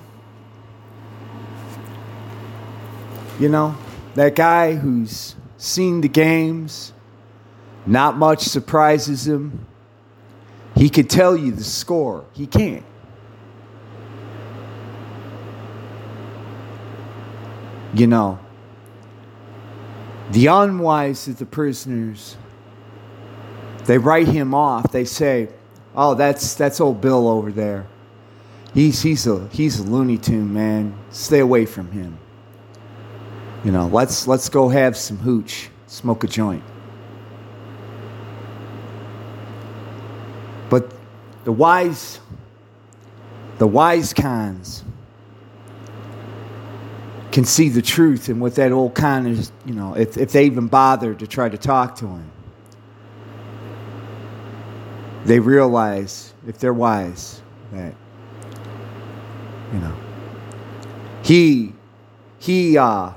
You 3.38 3.48
know, 3.50 3.76
that 4.18 4.34
guy 4.34 4.74
who's 4.74 5.36
seen 5.58 6.00
the 6.00 6.08
games, 6.08 6.92
not 7.86 8.16
much 8.16 8.40
surprises 8.40 9.28
him. 9.28 9.64
He 10.74 10.90
could 10.90 11.08
tell 11.08 11.36
you 11.36 11.52
the 11.52 11.62
score. 11.62 12.24
He 12.32 12.48
can't. 12.48 12.84
You 17.94 18.08
know, 18.08 18.40
the 20.32 20.48
unwise 20.48 21.28
of 21.28 21.38
the 21.38 21.46
prisoners, 21.46 22.36
they 23.84 23.98
write 23.98 24.26
him 24.26 24.52
off. 24.52 24.90
They 24.90 25.04
say, 25.04 25.48
"Oh, 25.94 26.14
that's 26.14 26.54
that's 26.54 26.80
old 26.80 27.00
Bill 27.00 27.28
over 27.28 27.52
there. 27.52 27.86
He's 28.74 29.00
he's 29.00 29.28
a 29.28 29.46
he's 29.52 29.78
a 29.78 29.84
Looney 29.84 30.18
Tune 30.18 30.52
man. 30.52 30.94
Stay 31.10 31.38
away 31.38 31.66
from 31.66 31.92
him. 31.92 32.18
You 33.64 33.72
know, 33.72 33.88
let's 33.88 34.26
let's 34.26 34.48
go 34.48 34.68
have 34.68 34.96
some 34.96 35.18
hooch, 35.18 35.70
smoke 35.86 36.24
a 36.24 36.26
joint." 36.26 36.62
But 40.70 40.92
the 41.44 41.52
wise, 41.52 42.20
the 43.58 43.66
wise 43.66 44.12
cons 44.12 44.84
can 47.32 47.44
see 47.44 47.68
the 47.68 47.82
truth 47.82 48.28
and 48.28 48.40
what 48.40 48.54
that 48.56 48.72
old 48.72 48.94
con 48.94 49.26
is, 49.26 49.52
you 49.64 49.74
know, 49.74 49.94
if, 49.94 50.16
if 50.16 50.32
they 50.32 50.44
even 50.44 50.66
bother 50.66 51.14
to 51.14 51.26
try 51.26 51.48
to 51.48 51.58
talk 51.58 51.94
to 51.96 52.06
him. 52.06 52.30
They 55.24 55.38
realize, 55.38 56.32
if 56.46 56.58
they're 56.58 56.72
wise, 56.72 57.42
that, 57.72 57.94
you 59.72 59.78
know, 59.78 59.94
he, 61.22 61.74
he, 62.38 62.78
uh, 62.78 63.12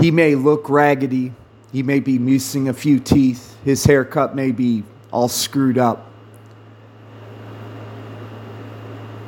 he 0.00 0.10
may 0.10 0.34
look 0.34 0.68
raggedy. 0.68 1.32
He 1.72 1.82
may 1.82 2.00
be 2.00 2.18
missing 2.18 2.68
a 2.68 2.72
few 2.72 3.00
teeth. 3.00 3.56
His 3.64 3.84
haircut 3.84 4.34
may 4.34 4.52
be 4.52 4.84
all 5.10 5.28
screwed 5.28 5.78
up. 5.78 6.10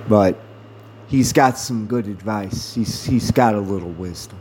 But 0.08 0.38
he's 1.08 1.32
got 1.32 1.58
some 1.58 1.86
good 1.86 2.06
advice. 2.06 2.74
He's, 2.74 3.04
he's 3.04 3.30
got 3.30 3.54
a 3.54 3.60
little 3.60 3.90
wisdom. 3.90 4.38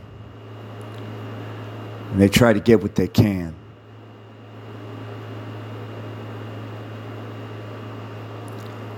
And 2.12 2.20
they 2.20 2.28
try 2.28 2.52
to 2.52 2.60
get 2.60 2.82
what 2.82 2.94
they 2.94 3.08
can. 3.08 3.54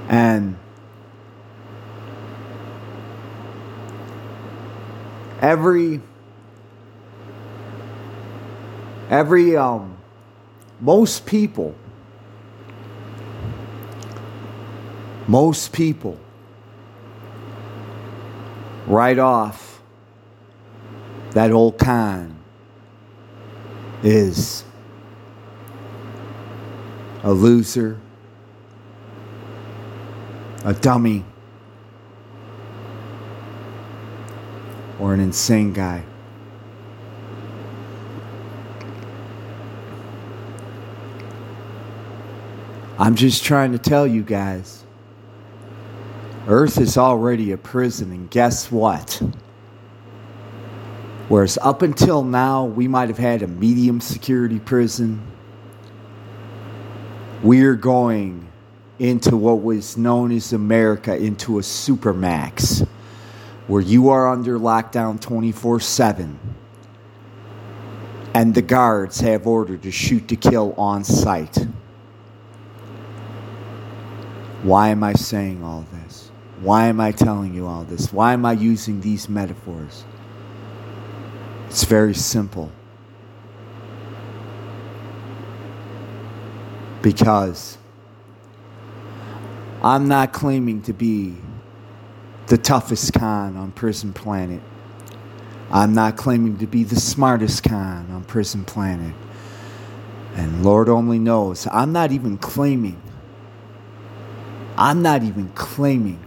And 0.08 0.56
every 5.40 6.00
every 9.10 9.56
um 9.56 9.98
most 10.80 11.26
people 11.26 11.74
most 15.28 15.72
people 15.72 16.18
write 18.86 19.18
off 19.18 19.82
that 21.32 21.50
old 21.50 21.78
con 21.78 22.36
is 24.02 24.64
a 27.22 27.32
loser, 27.32 28.00
a 30.64 30.72
dummy, 30.72 31.24
or 34.98 35.12
an 35.12 35.20
insane 35.20 35.72
guy. 35.72 36.02
I'm 43.00 43.14
just 43.14 43.44
trying 43.44 43.72
to 43.72 43.78
tell 43.78 44.06
you 44.06 44.22
guys 44.22 44.84
Earth 46.46 46.78
is 46.78 46.98
already 46.98 47.52
a 47.52 47.56
prison, 47.56 48.12
and 48.12 48.30
guess 48.30 48.70
what? 48.70 49.22
Whereas 51.30 51.56
up 51.62 51.80
until 51.80 52.22
now, 52.22 52.66
we 52.66 52.88
might 52.88 53.08
have 53.08 53.16
had 53.16 53.40
a 53.40 53.46
medium 53.46 54.02
security 54.02 54.58
prison, 54.58 55.22
we're 57.42 57.74
going 57.74 58.46
into 58.98 59.34
what 59.34 59.62
was 59.62 59.96
known 59.96 60.30
as 60.30 60.52
America 60.52 61.16
into 61.16 61.58
a 61.58 61.62
supermax, 61.62 62.86
where 63.66 63.80
you 63.80 64.10
are 64.10 64.28
under 64.28 64.58
lockdown 64.58 65.18
24 65.18 65.80
7, 65.80 66.38
and 68.34 68.54
the 68.54 68.60
guards 68.60 69.20
have 69.20 69.46
order 69.46 69.78
to 69.78 69.90
shoot 69.90 70.28
to 70.28 70.36
kill 70.36 70.74
on 70.76 71.02
sight. 71.02 71.66
Why 74.62 74.88
am 74.88 75.02
I 75.02 75.14
saying 75.14 75.64
all 75.64 75.86
this? 75.92 76.30
Why 76.60 76.86
am 76.86 77.00
I 77.00 77.12
telling 77.12 77.54
you 77.54 77.66
all 77.66 77.84
this? 77.84 78.12
Why 78.12 78.34
am 78.34 78.44
I 78.44 78.52
using 78.52 79.00
these 79.00 79.28
metaphors? 79.28 80.04
It's 81.68 81.84
very 81.84 82.14
simple. 82.14 82.70
Because 87.00 87.78
I'm 89.82 90.08
not 90.08 90.34
claiming 90.34 90.82
to 90.82 90.92
be 90.92 91.36
the 92.48 92.58
toughest 92.58 93.14
con 93.14 93.56
on 93.56 93.72
Prison 93.72 94.12
Planet. 94.12 94.60
I'm 95.70 95.94
not 95.94 96.16
claiming 96.16 96.58
to 96.58 96.66
be 96.66 96.84
the 96.84 96.96
smartest 97.00 97.62
con 97.62 98.10
on 98.10 98.24
Prison 98.24 98.64
Planet. 98.64 99.14
And 100.34 100.62
Lord 100.62 100.88
only 100.90 101.18
knows, 101.18 101.66
I'm 101.70 101.92
not 101.92 102.12
even 102.12 102.36
claiming, 102.36 103.00
I'm 104.80 105.02
not 105.02 105.22
even 105.22 105.50
claiming 105.50 106.24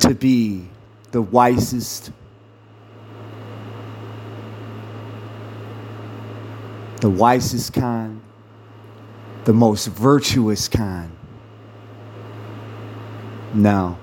to 0.00 0.12
be 0.12 0.66
the 1.12 1.22
wisest, 1.22 2.10
the 7.00 7.08
wisest 7.08 7.72
kind, 7.72 8.20
the 9.44 9.52
most 9.52 9.86
virtuous 9.86 10.66
kind. 10.66 11.12
No. 13.54 13.96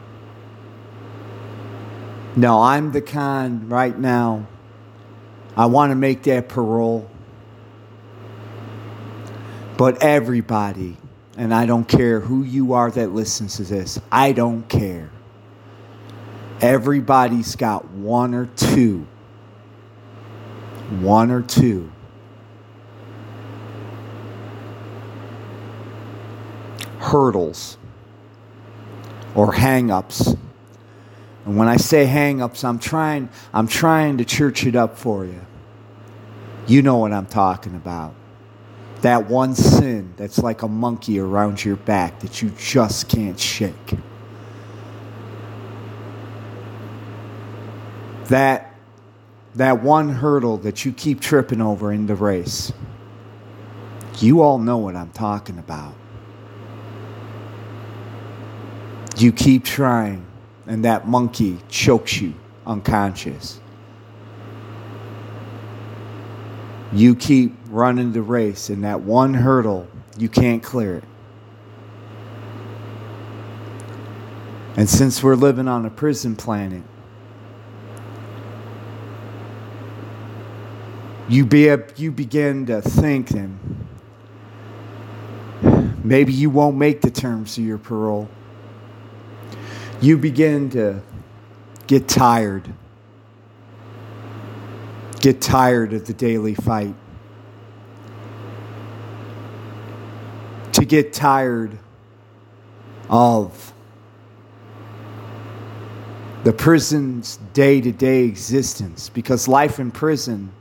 No, 2.37 2.61
I'm 2.61 2.93
the 2.93 3.01
kind 3.01 3.69
right 3.69 3.97
now 3.97 4.47
I 5.57 5.67
want 5.67 5.91
to 5.91 5.95
make 5.95 6.23
that 6.23 6.49
parole. 6.49 7.09
But 9.77 10.03
everybody, 10.03 10.97
and 11.37 11.53
I 11.53 11.65
don't 11.65 11.87
care 11.87 12.19
who 12.19 12.43
you 12.43 12.73
are 12.73 12.89
that 12.91 13.11
listens 13.11 13.57
to 13.57 13.63
this, 13.63 13.99
I 14.11 14.31
don't 14.31 14.67
care. 14.69 15.09
Everybody's 16.61 17.55
got 17.55 17.89
one 17.91 18.33
or 18.33 18.45
two. 18.45 19.05
One 21.01 21.31
or 21.31 21.41
two. 21.41 21.91
Hurdles 26.99 27.77
or 29.35 29.53
hang-ups. 29.53 30.35
And 31.45 31.57
when 31.57 31.67
I 31.67 31.77
say 31.77 32.05
hang-ups, 32.05 32.63
I'm 32.63 32.79
trying 32.79 33.29
I'm 33.53 33.67
trying 33.67 34.17
to 34.17 34.25
church 34.25 34.65
it 34.65 34.75
up 34.75 34.97
for 34.97 35.25
you. 35.25 35.41
You 36.67 36.81
know 36.81 36.97
what 36.97 37.11
I'm 37.11 37.27
talking 37.27 37.75
about. 37.75 38.15
That 39.01 39.29
one 39.29 39.55
sin 39.55 40.13
that's 40.17 40.39
like 40.39 40.61
a 40.63 40.67
monkey 40.67 41.19
around 41.19 41.63
your 41.63 41.75
back 41.75 42.19
that 42.21 42.41
you 42.41 42.49
just 42.57 43.07
can't 43.07 43.39
shake. 43.39 43.95
That 48.25 48.75
that 49.55 49.81
one 49.81 50.09
hurdle 50.09 50.57
that 50.57 50.83
you 50.83 50.91
keep 50.91 51.21
tripping 51.21 51.61
over 51.61 51.91
in 51.91 52.07
the 52.07 52.15
race. 52.15 52.73
You 54.19 54.41
all 54.41 54.57
know 54.57 54.77
what 54.77 54.95
I'm 54.95 55.11
talking 55.11 55.57
about. 55.59 55.93
You 59.17 59.31
keep 59.31 59.63
trying, 59.63 60.25
and 60.67 60.83
that 60.83 61.07
monkey 61.07 61.59
chokes 61.69 62.19
you 62.19 62.33
unconscious. 62.65 63.59
You 66.91 67.15
keep 67.15 67.55
running 67.75 68.13
the 68.13 68.21
race, 68.21 68.69
and 68.69 68.83
that 68.83 69.01
one 69.01 69.33
hurdle, 69.33 69.87
you 70.17 70.29
can't 70.29 70.63
clear 70.63 70.95
it. 70.95 71.03
And 74.77 74.89
since 74.89 75.21
we're 75.21 75.35
living 75.35 75.67
on 75.67 75.85
a 75.85 75.89
prison 75.89 76.35
planet, 76.35 76.83
you, 81.29 81.45
be, 81.45 81.75
you 81.95 82.11
begin 82.11 82.65
to 82.65 82.81
think 82.81 83.31
and 83.31 83.59
maybe 86.03 86.33
you 86.33 86.49
won't 86.49 86.77
make 86.77 87.01
the 87.01 87.09
terms 87.09 87.57
of 87.57 87.63
your 87.63 87.77
parole 87.77 88.29
you 90.01 90.17
begin 90.17 90.69
to 90.71 91.01
get 91.87 92.07
tired. 92.07 92.71
Get 95.19 95.41
tired 95.41 95.93
of 95.93 96.05
the 96.05 96.13
daily 96.13 96.53
fight. 96.53 96.95
Get 100.87 101.13
tired 101.13 101.77
of 103.09 103.73
the 106.43 106.53
prison's 106.53 107.37
day 107.53 107.81
to 107.81 107.91
day 107.91 108.25
existence. 108.25 109.09
Because 109.09 109.47
life 109.47 109.79
in 109.79 109.91
prison, 109.91 110.51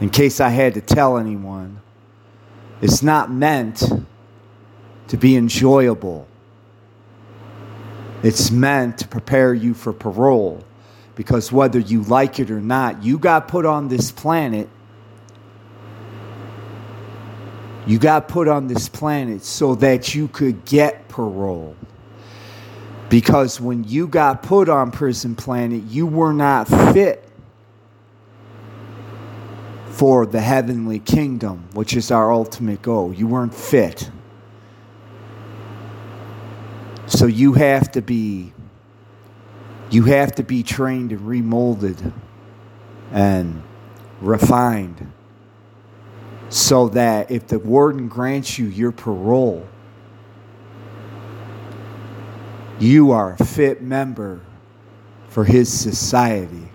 in 0.00 0.08
case 0.08 0.40
I 0.40 0.48
had 0.48 0.74
to 0.74 0.80
tell 0.80 1.18
anyone, 1.18 1.80
is 2.80 3.02
not 3.02 3.30
meant 3.30 3.82
to 5.08 5.16
be 5.16 5.36
enjoyable. 5.36 6.26
It's 8.22 8.50
meant 8.50 8.98
to 8.98 9.08
prepare 9.08 9.52
you 9.52 9.74
for 9.74 9.92
parole 9.92 10.64
because 11.14 11.52
whether 11.52 11.78
you 11.78 12.02
like 12.02 12.40
it 12.40 12.50
or 12.50 12.60
not, 12.60 13.02
you 13.02 13.18
got 13.18 13.48
put 13.48 13.66
on 13.66 13.88
this 13.88 14.10
planet. 14.10 14.68
You 17.86 17.98
got 17.98 18.28
put 18.28 18.48
on 18.48 18.68
this 18.68 18.88
planet 18.88 19.44
so 19.44 19.74
that 19.76 20.14
you 20.14 20.28
could 20.28 20.64
get 20.64 21.08
parole. 21.08 21.76
Because 23.08 23.60
when 23.60 23.84
you 23.84 24.06
got 24.06 24.42
put 24.42 24.68
on 24.68 24.90
prison 24.90 25.34
planet, 25.34 25.82
you 25.84 26.06
were 26.06 26.32
not 26.32 26.68
fit 26.68 27.28
for 29.90 30.24
the 30.24 30.40
heavenly 30.40 30.98
kingdom, 30.98 31.68
which 31.74 31.94
is 31.94 32.10
our 32.10 32.32
ultimate 32.32 32.80
goal. 32.80 33.12
You 33.12 33.26
weren't 33.26 33.54
fit. 33.54 34.10
So 37.06 37.26
you 37.26 37.52
have 37.54 37.92
to 37.92 38.02
be 38.02 38.52
you 39.90 40.04
have 40.04 40.34
to 40.36 40.42
be 40.42 40.62
trained 40.62 41.12
and 41.12 41.20
remolded 41.20 42.12
and 43.12 43.62
refined 44.22 45.12
so 46.52 46.86
that 46.90 47.30
if 47.30 47.46
the 47.46 47.58
warden 47.58 48.08
grants 48.08 48.58
you 48.58 48.66
your 48.66 48.92
parole, 48.92 49.66
you 52.78 53.10
are 53.10 53.36
a 53.40 53.44
fit 53.44 53.80
member 53.80 54.38
for 55.30 55.44
his 55.44 55.72
society. 55.72 56.68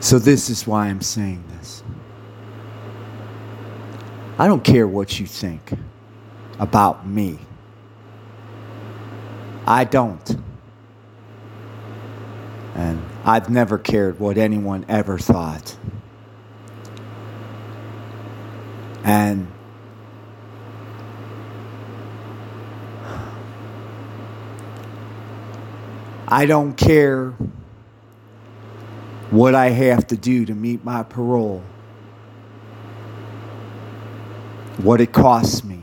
So, 0.00 0.18
this 0.18 0.50
is 0.50 0.66
why 0.66 0.88
I'm 0.88 1.00
saying 1.00 1.44
this. 1.56 1.84
I 4.36 4.48
don't 4.48 4.64
care 4.64 4.88
what 4.88 5.20
you 5.20 5.26
think 5.26 5.72
about 6.58 7.06
me. 7.06 7.38
I 9.64 9.84
don't. 9.84 10.36
And 12.74 13.00
I've 13.28 13.50
never 13.50 13.76
cared 13.76 14.20
what 14.20 14.38
anyone 14.38 14.86
ever 14.88 15.18
thought. 15.18 15.76
And 19.02 19.48
I 26.28 26.46
don't 26.46 26.74
care 26.74 27.30
what 29.30 29.56
I 29.56 29.70
have 29.70 30.06
to 30.08 30.16
do 30.16 30.44
to 30.46 30.54
meet 30.54 30.84
my 30.84 31.02
parole 31.02 31.64
what 34.78 35.00
it 35.00 35.12
costs 35.12 35.64
me. 35.64 35.82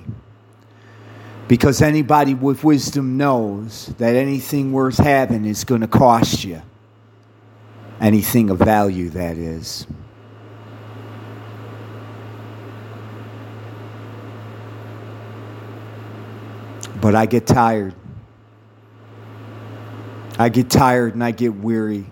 Because 1.50 1.82
anybody 1.82 2.34
with 2.34 2.64
wisdom 2.64 3.18
knows 3.18 3.88
that 3.98 4.16
anything 4.16 4.72
worth 4.72 4.98
having 4.98 5.44
is 5.44 5.66
going 5.66 5.82
to 5.82 5.88
cost 5.88 6.46
you. 6.46 6.62
Anything 8.00 8.50
of 8.50 8.60
value, 8.60 9.10
that 9.10 9.38
is. 9.38 9.88
But 17.00 17.16
I 17.16 17.26
get 17.26 17.48
tired. 17.48 17.96
I 20.38 20.50
get 20.50 20.70
tired 20.70 21.14
and 21.14 21.24
I 21.24 21.32
get 21.32 21.54
weary. 21.56 22.06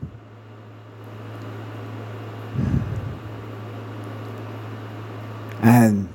And 5.62 6.10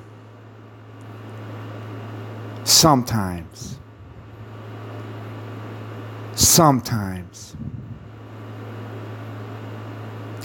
Sometimes. 2.67 3.79
Sometimes. 6.35 7.55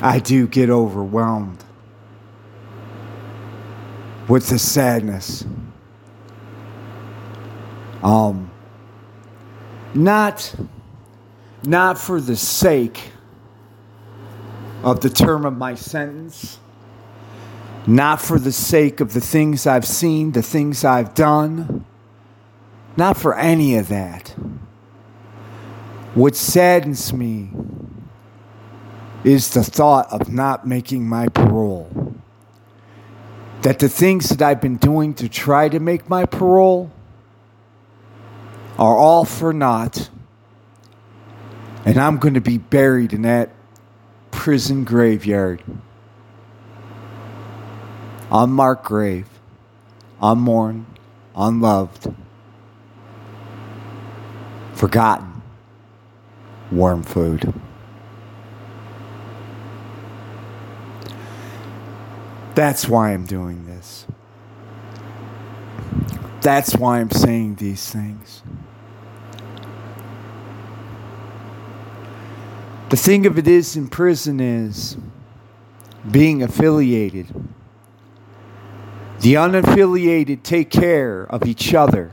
I 0.03 0.19
do 0.19 0.49
get 0.49 0.69
overwhelmed 0.69 1.65
with 4.27 4.49
the 4.49 4.59
sadness. 4.59 5.45
Um, 8.03 8.51
not, 9.95 10.57
not 11.63 11.99
for 11.99 12.21
the 12.21 12.35
sake 12.35 13.13
of 14.83 15.03
the 15.03 15.09
term 15.09 15.47
of 15.47 15.57
my 15.57 15.77
sentence, 15.77 16.59
not 17.87 18.21
for 18.21 18.41
the 18.41 18.51
sake 18.51 19.01
of 19.01 19.13
the 19.13 19.21
things 19.21 19.69
I've 19.69 19.87
seen, 19.87 20.33
the 20.33 20.43
things 20.43 20.85
I've 20.85 21.15
done, 21.15 21.85
not 22.97 23.17
for 23.17 23.37
any 23.39 23.77
of 23.77 23.87
that. 23.87 24.35
What 26.15 26.35
saddens 26.35 27.13
me 27.13 27.53
is 29.25 29.51
the 29.51 29.63
thought 29.63 30.13
of 30.13 30.33
not 30.33 30.67
making 30.67 31.09
my 31.09 31.29
parole. 31.29 32.15
That 33.63 33.79
the 33.79 33.89
things 33.89 34.29
that 34.31 34.43
I've 34.43 34.61
been 34.61 34.77
doing 34.77 35.15
to 35.15 35.29
try 35.29 35.69
to 35.69 35.79
make 35.79 36.09
my 36.09 36.27
parole 36.27 36.91
are 38.79 38.97
all 38.97 39.25
for 39.25 39.53
naught. 39.53 40.11
And 41.85 41.99
I'm 41.99 42.19
going 42.19 42.35
to 42.35 42.41
be 42.41 42.59
buried 42.59 43.13
in 43.13 43.23
that 43.23 43.51
prison 44.31 44.85
graveyard. 44.85 45.63
Unmarked 48.31 48.85
grave, 48.85 49.29
unmourned, 50.21 50.87
unloved 51.37 52.13
forgotten. 54.83 55.43
worm 56.73 57.05
food. 57.05 57.55
That's 62.55 62.89
why 62.89 63.13
I'm 63.13 63.25
doing 63.25 63.67
this. 63.67 64.07
That's 66.43 66.77
why 66.77 67.01
I'm 67.01 67.11
saying 67.11 67.57
these 67.57 67.91
things. 67.91 68.43
The 72.91 72.97
thing 72.97 73.25
of 73.27 73.39
it 73.39 73.49
is 73.49 73.77
in 73.77 73.89
prison 73.89 74.39
is 74.41 74.99
being 76.11 76.43
affiliated. 76.43 77.29
The 79.21 79.35
unaffiliated 79.35 80.43
take 80.43 80.71
care 80.71 81.23
of 81.23 81.47
each 81.47 81.73
other. 81.73 82.11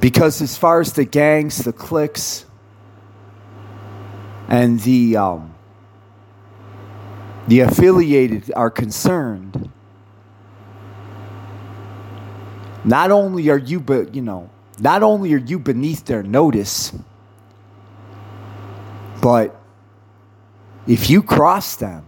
Because 0.00 0.42
as 0.42 0.56
far 0.56 0.80
as 0.80 0.94
the 0.94 1.04
gangs, 1.04 1.58
the 1.58 1.72
cliques, 1.72 2.46
and 4.48 4.80
the 4.80 5.16
um, 5.16 5.51
the 7.48 7.60
affiliated 7.60 8.52
are 8.54 8.70
concerned, 8.70 9.70
not 12.84 13.10
only 13.10 13.48
are 13.50 13.58
you 13.58 13.80
but 13.80 14.14
you 14.14 14.22
know, 14.22 14.50
not 14.78 15.02
only 15.02 15.32
are 15.34 15.38
you 15.38 15.58
beneath 15.58 16.04
their 16.04 16.22
notice, 16.22 16.92
but 19.20 19.60
if 20.86 21.08
you 21.08 21.22
cross 21.22 21.76
them, 21.76 22.04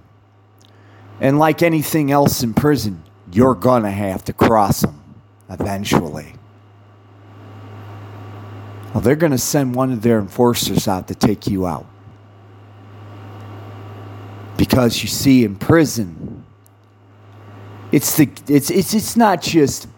and 1.21 1.39
like 1.39 1.63
anything 1.63 2.11
else 2.11 2.43
in 2.43 2.55
prison, 2.55 3.03
you're 3.33 3.55
gonna 3.55 3.91
have 3.91 4.25
to 4.25 4.33
cross 4.33 4.81
them 4.81 5.01
eventually. 5.49 6.35
Well, 8.93 9.01
they're 9.01 9.17
to 9.33 9.39
send 9.39 9.75
one 9.75 9.93
of 9.93 10.03
their 10.03 10.19
enforcers 10.19 10.87
out 10.87 11.09
to 11.09 11.15
take 11.15 11.47
you 11.47 11.67
out. 11.67 11.87
Because 14.57 15.03
you 15.03 15.09
see, 15.09 15.45
in 15.45 15.57
prison, 15.57 16.45
it's 17.91 18.17
the 18.17 18.29
it's 18.49 18.71
it's 18.71 18.95
it's 18.95 19.17
not 19.17 19.43
just 19.43 19.89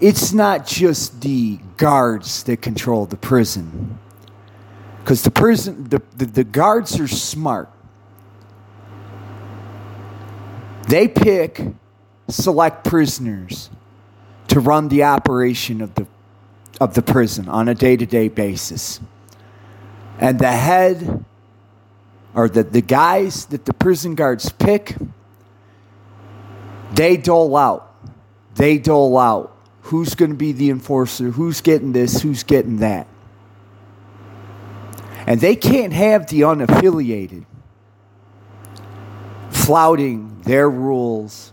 it's 0.00 0.32
not 0.32 0.66
just 0.66 1.20
the 1.20 1.58
guards 1.76 2.44
that 2.44 2.62
control 2.62 3.06
the 3.06 3.16
prison. 3.16 3.98
Because 5.00 5.22
the 5.22 5.30
prison 5.30 5.84
the, 5.88 6.02
the, 6.16 6.26
the 6.26 6.44
guards 6.44 7.00
are 7.00 7.08
smart. 7.08 7.70
They 10.88 11.08
pick 11.08 11.60
select 12.28 12.84
prisoners 12.84 13.70
to 14.48 14.60
run 14.60 14.88
the 14.88 15.04
operation 15.04 15.80
of 15.80 15.94
the 15.94 16.06
of 16.80 16.94
the 16.94 17.02
prison 17.02 17.48
on 17.48 17.68
a 17.68 17.74
day 17.74 17.96
to 17.96 18.06
day 18.06 18.28
basis. 18.28 19.00
And 20.18 20.38
the 20.38 20.50
head, 20.50 21.24
or 22.34 22.48
the, 22.48 22.62
the 22.62 22.82
guys 22.82 23.46
that 23.46 23.64
the 23.64 23.74
prison 23.74 24.14
guards 24.14 24.50
pick, 24.50 24.96
they 26.92 27.16
dole 27.16 27.56
out. 27.56 27.84
They 28.54 28.78
dole 28.78 29.16
out 29.18 29.56
who's 29.82 30.14
going 30.14 30.30
to 30.30 30.36
be 30.36 30.52
the 30.52 30.70
enforcer, 30.70 31.30
who's 31.30 31.60
getting 31.60 31.92
this, 31.92 32.22
who's 32.22 32.42
getting 32.42 32.78
that. 32.78 33.06
And 35.26 35.40
they 35.40 35.56
can't 35.56 35.92
have 35.92 36.28
the 36.28 36.42
unaffiliated 36.42 37.44
flouting 39.50 40.40
their 40.42 40.68
rules 40.68 41.52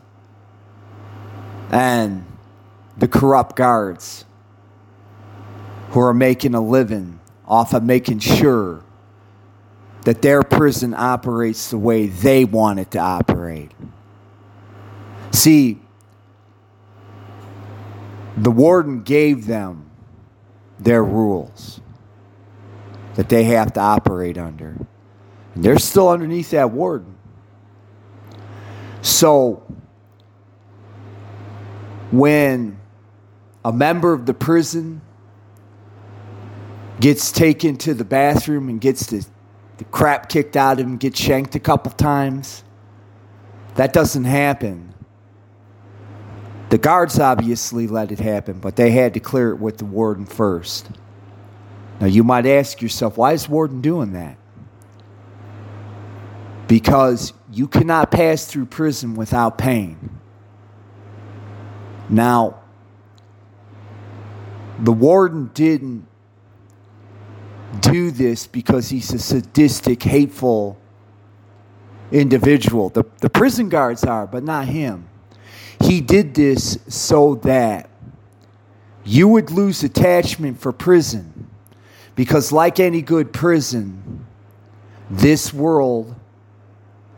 and 1.69 2.25
the 2.97 3.09
corrupt 3.09 3.57
guards 3.57 4.23
who 5.89 5.99
are 5.99 6.13
making 6.13 6.55
a 6.55 6.61
living 6.61 7.19
off 7.45 7.73
of 7.73 7.83
making 7.83 8.19
sure 8.19 8.84
that 10.05 10.21
their 10.21 10.43
prison 10.43 10.93
operates 10.93 11.69
the 11.69 11.77
way 11.77 12.07
they 12.07 12.45
want 12.45 12.79
it 12.79 12.91
to 12.91 12.99
operate. 12.99 13.71
See, 15.31 15.81
the 18.37 18.51
warden 18.51 19.01
gave 19.01 19.47
them 19.47 19.89
their 20.79 21.03
rules 21.03 21.81
that 23.15 23.29
they 23.29 23.45
have 23.45 23.73
to 23.73 23.79
operate 23.79 24.37
under. 24.37 24.75
And 25.55 25.63
they're 25.63 25.79
still 25.79 26.09
underneath 26.09 26.51
that 26.51 26.71
warden. 26.71 27.15
So, 29.01 29.63
when 32.11 32.79
a 33.63 33.73
member 33.73 34.13
of 34.13 34.25
the 34.25 34.33
prison 34.33 35.01
gets 36.99 37.31
taken 37.31 37.77
to 37.77 37.93
the 37.93 38.05
bathroom 38.05 38.69
and 38.69 38.79
gets 38.79 39.07
the, 39.07 39.25
the 39.77 39.83
crap 39.85 40.29
kicked 40.29 40.55
out 40.55 40.79
of 40.79 40.85
him, 40.85 40.97
gets 40.97 41.19
shanked 41.19 41.55
a 41.55 41.59
couple 41.59 41.91
times. 41.91 42.63
That 43.75 43.91
doesn't 43.93 44.23
happen. 44.23 44.93
The 46.69 46.77
guards 46.77 47.19
obviously 47.19 47.87
let 47.87 48.11
it 48.11 48.19
happen, 48.19 48.59
but 48.59 48.75
they 48.75 48.91
had 48.91 49.13
to 49.13 49.19
clear 49.19 49.51
it 49.51 49.59
with 49.59 49.77
the 49.77 49.85
warden 49.85 50.25
first. 50.25 50.89
Now, 51.99 52.07
you 52.07 52.23
might 52.23 52.45
ask 52.45 52.81
yourself, 52.81 53.17
why 53.17 53.33
is 53.33 53.47
warden 53.47 53.81
doing 53.81 54.13
that? 54.13 54.37
Because 56.67 57.33
you 57.51 57.67
cannot 57.67 58.11
pass 58.11 58.45
through 58.45 58.65
prison 58.65 59.15
without 59.15 59.57
pain. 59.57 60.09
Now, 62.09 62.61
the 64.79 64.91
warden 64.91 65.51
didn't 65.53 66.07
do 67.81 68.11
this 68.11 68.47
because 68.47 68.89
he's 68.89 69.11
a 69.13 69.19
sadistic, 69.19 70.03
hateful 70.03 70.77
individual. 72.11 72.89
The, 72.89 73.03
the 73.21 73.29
prison 73.29 73.69
guards 73.69 74.03
are, 74.03 74.27
but 74.27 74.43
not 74.43 74.67
him. 74.67 75.07
He 75.79 76.01
did 76.01 76.33
this 76.33 76.77
so 76.87 77.35
that 77.35 77.89
you 79.03 79.27
would 79.27 79.51
lose 79.51 79.83
attachment 79.83 80.59
for 80.59 80.71
prison. 80.71 81.49
Because, 82.15 82.51
like 82.51 82.79
any 82.79 83.01
good 83.01 83.33
prison, 83.33 84.25
this 85.09 85.53
world 85.53 86.15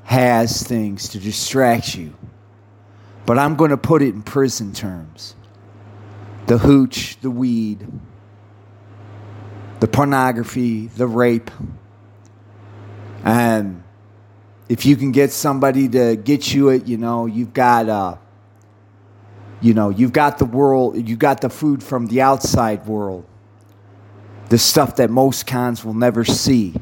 has 0.03 0.63
things 0.63 1.09
to 1.09 1.19
distract 1.19 1.95
you. 1.95 2.15
But 3.25 3.37
I'm 3.37 3.55
going 3.55 3.71
to 3.71 3.77
put 3.77 4.01
it 4.01 4.13
in 4.13 4.23
prison 4.23 4.73
terms 4.73 5.35
the 6.47 6.57
hooch, 6.57 7.19
the 7.19 7.29
weed, 7.29 7.85
the 9.79 9.87
pornography, 9.87 10.87
the 10.87 11.07
rape. 11.07 11.51
And 13.23 13.83
if 14.69 14.85
you 14.85 14.95
can 14.95 15.11
get 15.11 15.31
somebody 15.31 15.87
to 15.89 16.15
get 16.15 16.53
you 16.53 16.69
it, 16.69 16.87
you 16.87 16.97
know, 16.97 17.25
you've 17.25 17.53
got 17.53 17.89
uh 17.89 18.17
you 19.59 19.73
know, 19.73 19.89
you've 19.89 20.13
got 20.13 20.37
the 20.37 20.45
world, 20.45 21.09
you 21.09 21.15
got 21.15 21.41
the 21.41 21.49
food 21.49 21.81
from 21.81 22.07
the 22.07 22.21
outside 22.21 22.85
world. 22.85 23.25
The 24.49 24.57
stuff 24.57 24.97
that 24.97 25.09
most 25.09 25.47
cons 25.47 25.83
will 25.83 25.95
never 25.95 26.23
see 26.23 26.75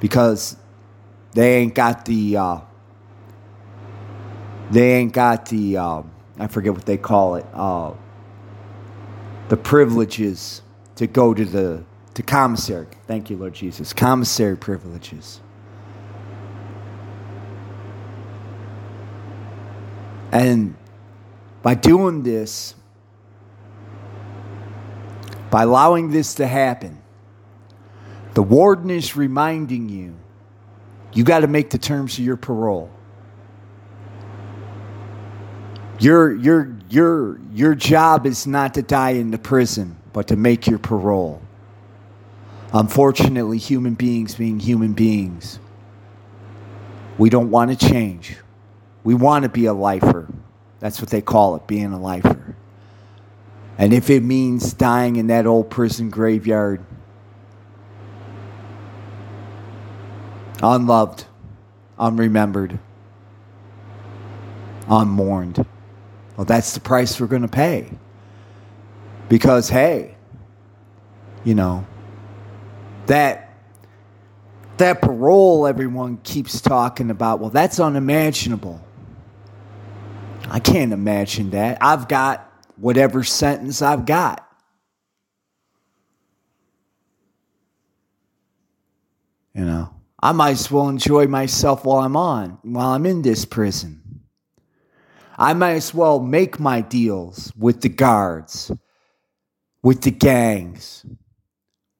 because 0.00 0.56
they 1.34 1.58
ain't 1.58 1.74
got 1.74 2.04
the 2.04 2.36
uh, 2.36 2.60
they 4.70 4.94
ain't 4.94 5.12
got 5.12 5.46
the 5.46 5.76
uh, 5.76 6.02
I 6.38 6.46
forget 6.48 6.74
what 6.74 6.86
they 6.86 6.96
call 6.96 7.36
it 7.36 7.46
uh, 7.52 7.92
the 9.48 9.56
privileges 9.56 10.62
to 11.02 11.08
go 11.08 11.34
to 11.34 11.44
the 11.44 11.84
to 12.14 12.22
commissary. 12.22 12.86
Thank 13.08 13.28
you, 13.28 13.36
Lord 13.36 13.54
Jesus. 13.54 13.92
Commissary 13.92 14.56
privileges. 14.56 15.40
And 20.30 20.76
by 21.62 21.74
doing 21.74 22.22
this, 22.22 22.74
by 25.50 25.64
allowing 25.64 26.10
this 26.10 26.34
to 26.36 26.46
happen, 26.46 27.02
the 28.34 28.42
warden 28.42 28.90
is 28.90 29.16
reminding 29.16 29.88
you 29.88 30.14
you 31.12 31.24
got 31.24 31.40
to 31.40 31.48
make 31.48 31.70
the 31.70 31.78
terms 31.78 32.16
of 32.18 32.24
your 32.24 32.36
parole. 32.36 32.90
Your, 35.98 36.34
your, 36.34 36.76
your, 36.88 37.40
your 37.52 37.74
job 37.74 38.24
is 38.24 38.46
not 38.46 38.74
to 38.74 38.82
die 38.82 39.10
in 39.10 39.30
the 39.30 39.38
prison 39.38 39.96
but 40.12 40.28
to 40.28 40.36
make 40.36 40.66
your 40.66 40.78
parole. 40.78 41.40
Unfortunately, 42.72 43.58
human 43.58 43.94
beings 43.94 44.34
being 44.34 44.58
human 44.58 44.92
beings, 44.92 45.58
we 47.18 47.28
don't 47.28 47.50
want 47.50 47.70
to 47.70 47.88
change. 47.88 48.36
We 49.04 49.14
want 49.14 49.42
to 49.42 49.48
be 49.48 49.66
a 49.66 49.72
lifer. 49.72 50.28
That's 50.80 51.00
what 51.00 51.10
they 51.10 51.20
call 51.20 51.56
it, 51.56 51.66
being 51.66 51.92
a 51.92 52.00
lifer. 52.00 52.56
And 53.78 53.92
if 53.92 54.10
it 54.10 54.22
means 54.22 54.72
dying 54.72 55.16
in 55.16 55.28
that 55.28 55.46
old 55.46 55.70
prison 55.70 56.10
graveyard, 56.10 56.84
unloved, 60.62 61.24
unremembered, 61.98 62.78
unmourned, 64.88 65.66
well, 66.36 66.44
that's 66.44 66.74
the 66.74 66.80
price 66.80 67.20
we're 67.20 67.26
going 67.26 67.42
to 67.42 67.48
pay. 67.48 67.90
Because, 69.32 69.70
hey, 69.70 70.14
you 71.42 71.54
know, 71.54 71.86
that 73.06 73.56
that 74.76 75.00
parole 75.00 75.66
everyone 75.66 76.18
keeps 76.18 76.60
talking 76.60 77.08
about, 77.10 77.40
well, 77.40 77.48
that's 77.48 77.80
unimaginable. 77.80 78.78
I 80.50 80.60
can't 80.60 80.92
imagine 80.92 81.48
that. 81.52 81.78
I've 81.80 82.08
got 82.08 82.46
whatever 82.76 83.24
sentence 83.24 83.80
I've 83.80 84.04
got. 84.04 84.46
You 89.54 89.64
know, 89.64 89.94
I 90.22 90.32
might 90.32 90.50
as 90.50 90.70
well 90.70 90.90
enjoy 90.90 91.26
myself 91.26 91.86
while 91.86 92.00
I'm 92.04 92.18
on, 92.18 92.58
while 92.60 92.90
I'm 92.90 93.06
in 93.06 93.22
this 93.22 93.46
prison. 93.46 94.20
I 95.38 95.54
might 95.54 95.76
as 95.76 95.94
well 95.94 96.20
make 96.20 96.60
my 96.60 96.82
deals 96.82 97.50
with 97.56 97.80
the 97.80 97.88
guards, 97.88 98.70
with 99.82 100.02
the 100.02 100.10
gangs, 100.10 101.04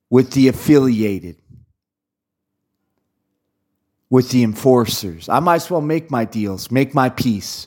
with 0.08 0.32
the 0.32 0.48
affiliated, 0.48 1.36
with 4.08 4.30
the 4.30 4.42
enforcers. 4.42 5.28
I 5.28 5.40
might 5.40 5.56
as 5.56 5.70
well 5.70 5.80
make 5.80 6.10
my 6.10 6.24
deals, 6.24 6.70
make 6.70 6.94
my 6.94 7.08
peace. 7.08 7.66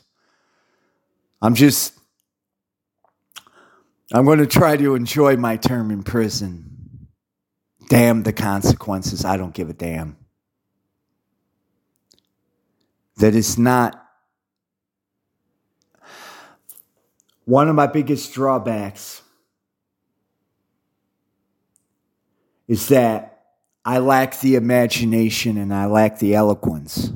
I'm 1.42 1.54
just, 1.54 1.92
I'm 4.12 4.24
going 4.24 4.38
to 4.38 4.46
try 4.46 4.76
to 4.76 4.94
enjoy 4.94 5.36
my 5.36 5.56
term 5.56 5.90
in 5.90 6.02
prison. 6.02 7.08
Damn 7.88 8.22
the 8.22 8.32
consequences. 8.32 9.24
I 9.24 9.36
don't 9.36 9.54
give 9.54 9.68
a 9.68 9.74
damn. 9.74 10.16
That 13.18 13.34
is 13.34 13.58
not 13.58 14.02
one 17.44 17.68
of 17.68 17.74
my 17.74 17.86
biggest 17.86 18.32
drawbacks 18.34 19.22
is 22.68 22.88
that 22.88 23.44
I 23.84 23.98
lack 23.98 24.40
the 24.40 24.56
imagination 24.56 25.56
and 25.58 25.72
I 25.72 25.86
lack 25.86 26.18
the 26.18 26.34
eloquence 26.34 27.12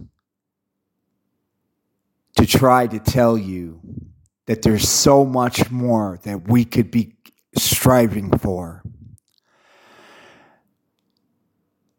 to 2.37 2.47
try 2.47 2.87
to 2.87 2.99
tell 2.99 3.37
you 3.37 3.81
that 4.47 4.63
there's 4.63 4.89
so 4.89 5.25
much 5.25 5.71
more 5.71 6.19
that 6.23 6.49
we 6.49 6.65
could 6.65 6.91
be 6.91 7.17
striving 7.57 8.37
for. 8.39 8.83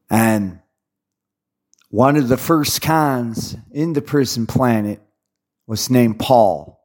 And 0.09 0.59
one 1.89 2.15
of 2.15 2.27
the 2.27 2.37
first 2.37 2.81
cons 2.81 3.55
in 3.71 3.93
the 3.93 4.01
prison 4.01 4.47
planet 4.47 5.01
was 5.67 5.89
named 5.89 6.19
Paul. 6.19 6.81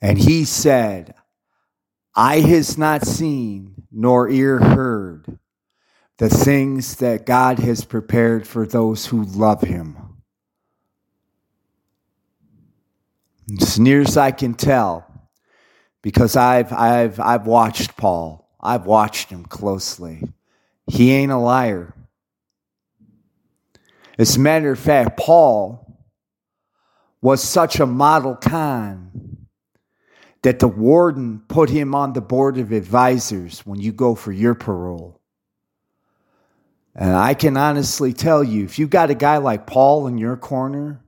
And 0.00 0.18
he 0.18 0.44
said, 0.44 1.14
Eye 2.14 2.40
has 2.40 2.76
not 2.76 3.06
seen, 3.06 3.73
nor 3.94 4.28
ear 4.28 4.58
heard, 4.58 5.38
the 6.18 6.28
things 6.28 6.96
that 6.96 7.24
God 7.24 7.60
has 7.60 7.84
prepared 7.84 8.46
for 8.46 8.66
those 8.66 9.06
who 9.06 9.24
love 9.24 9.62
him. 9.62 9.96
As 13.60 13.78
near 13.78 14.00
as 14.00 14.16
I 14.16 14.32
can 14.32 14.54
tell, 14.54 15.06
because 16.02 16.34
I've, 16.34 16.72
I've, 16.72 17.20
I've 17.20 17.46
watched 17.46 17.96
Paul, 17.96 18.48
I've 18.60 18.86
watched 18.86 19.30
him 19.30 19.44
closely. 19.44 20.22
He 20.86 21.12
ain't 21.12 21.32
a 21.32 21.38
liar. 21.38 21.94
As 24.18 24.36
a 24.36 24.40
matter 24.40 24.72
of 24.72 24.78
fact, 24.78 25.18
Paul 25.18 25.80
was 27.20 27.42
such 27.42 27.78
a 27.78 27.86
model 27.86 28.34
con 28.34 29.33
that 30.44 30.58
the 30.58 30.68
warden 30.68 31.40
put 31.48 31.70
him 31.70 31.94
on 31.94 32.12
the 32.12 32.20
board 32.20 32.58
of 32.58 32.70
advisors 32.70 33.60
when 33.60 33.80
you 33.80 33.92
go 33.92 34.14
for 34.14 34.30
your 34.30 34.54
parole. 34.54 35.18
And 36.94 37.16
I 37.16 37.32
can 37.32 37.56
honestly 37.56 38.12
tell 38.12 38.44
you, 38.44 38.62
if 38.62 38.78
you 38.78 38.86
got 38.86 39.08
a 39.08 39.14
guy 39.14 39.38
like 39.38 39.66
Paul 39.66 40.06
in 40.06 40.18
your 40.18 40.36
corner, 40.36 41.02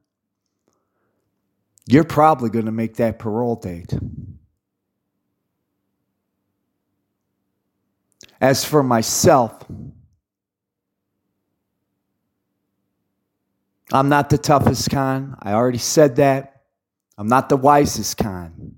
you're 1.86 2.02
probably 2.02 2.48
going 2.48 2.64
to 2.64 2.72
make 2.72 2.96
that 2.96 3.18
parole 3.18 3.56
date. 3.56 3.92
As 8.40 8.64
for 8.64 8.82
myself, 8.82 9.52
I'm 13.92 14.08
not 14.08 14.30
the 14.30 14.38
toughest 14.38 14.88
con. 14.88 15.36
I 15.42 15.52
already 15.52 15.76
said 15.76 16.16
that. 16.16 16.62
I'm 17.18 17.28
not 17.28 17.50
the 17.50 17.58
wisest 17.58 18.16
con. 18.16 18.76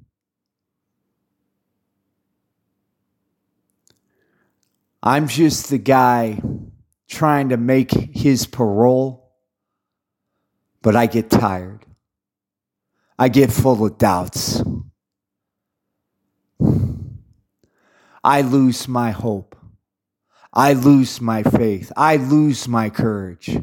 I'm 5.09 5.27
just 5.27 5.71
the 5.71 5.79
guy 5.79 6.39
trying 7.09 7.49
to 7.49 7.57
make 7.57 7.93
his 7.93 8.45
parole, 8.45 9.33
but 10.83 10.95
I 10.95 11.07
get 11.07 11.31
tired. 11.31 11.87
I 13.19 13.31
get 13.31 13.51
full 13.51 13.87
of 13.87 13.97
doubts. 13.97 14.63
I 18.23 18.43
lose 18.43 18.87
my 18.87 19.13
hope. 19.13 19.57
I 20.53 20.75
lose 20.75 21.23
my 21.23 21.43
faith. 21.43 21.91
I 21.97 22.17
lose 22.17 22.69
my 22.69 22.91
courage 22.91 23.59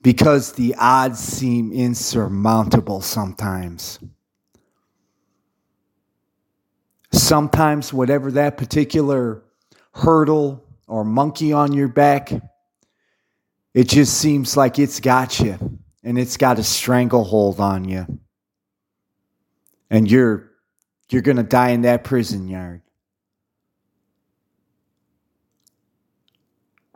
because 0.00 0.52
the 0.52 0.76
odds 0.78 1.18
seem 1.18 1.72
insurmountable 1.74 3.02
sometimes. 3.02 3.98
Sometimes, 7.12 7.92
whatever 7.92 8.32
that 8.32 8.56
particular 8.56 9.42
hurdle 9.98 10.64
or 10.86 11.04
monkey 11.04 11.52
on 11.52 11.72
your 11.72 11.88
back, 11.88 12.32
it 13.74 13.88
just 13.88 14.18
seems 14.18 14.56
like 14.56 14.78
it's 14.78 15.00
got 15.00 15.38
you 15.40 15.78
and 16.02 16.18
it's 16.18 16.36
got 16.36 16.58
a 16.58 16.62
stranglehold 16.62 17.60
on 17.60 17.84
you. 17.84 18.06
And 19.90 20.10
you're 20.10 20.50
you're 21.10 21.22
going 21.22 21.38
to 21.38 21.42
die 21.42 21.70
in 21.70 21.82
that 21.82 22.04
prison 22.04 22.48
yard. 22.48 22.82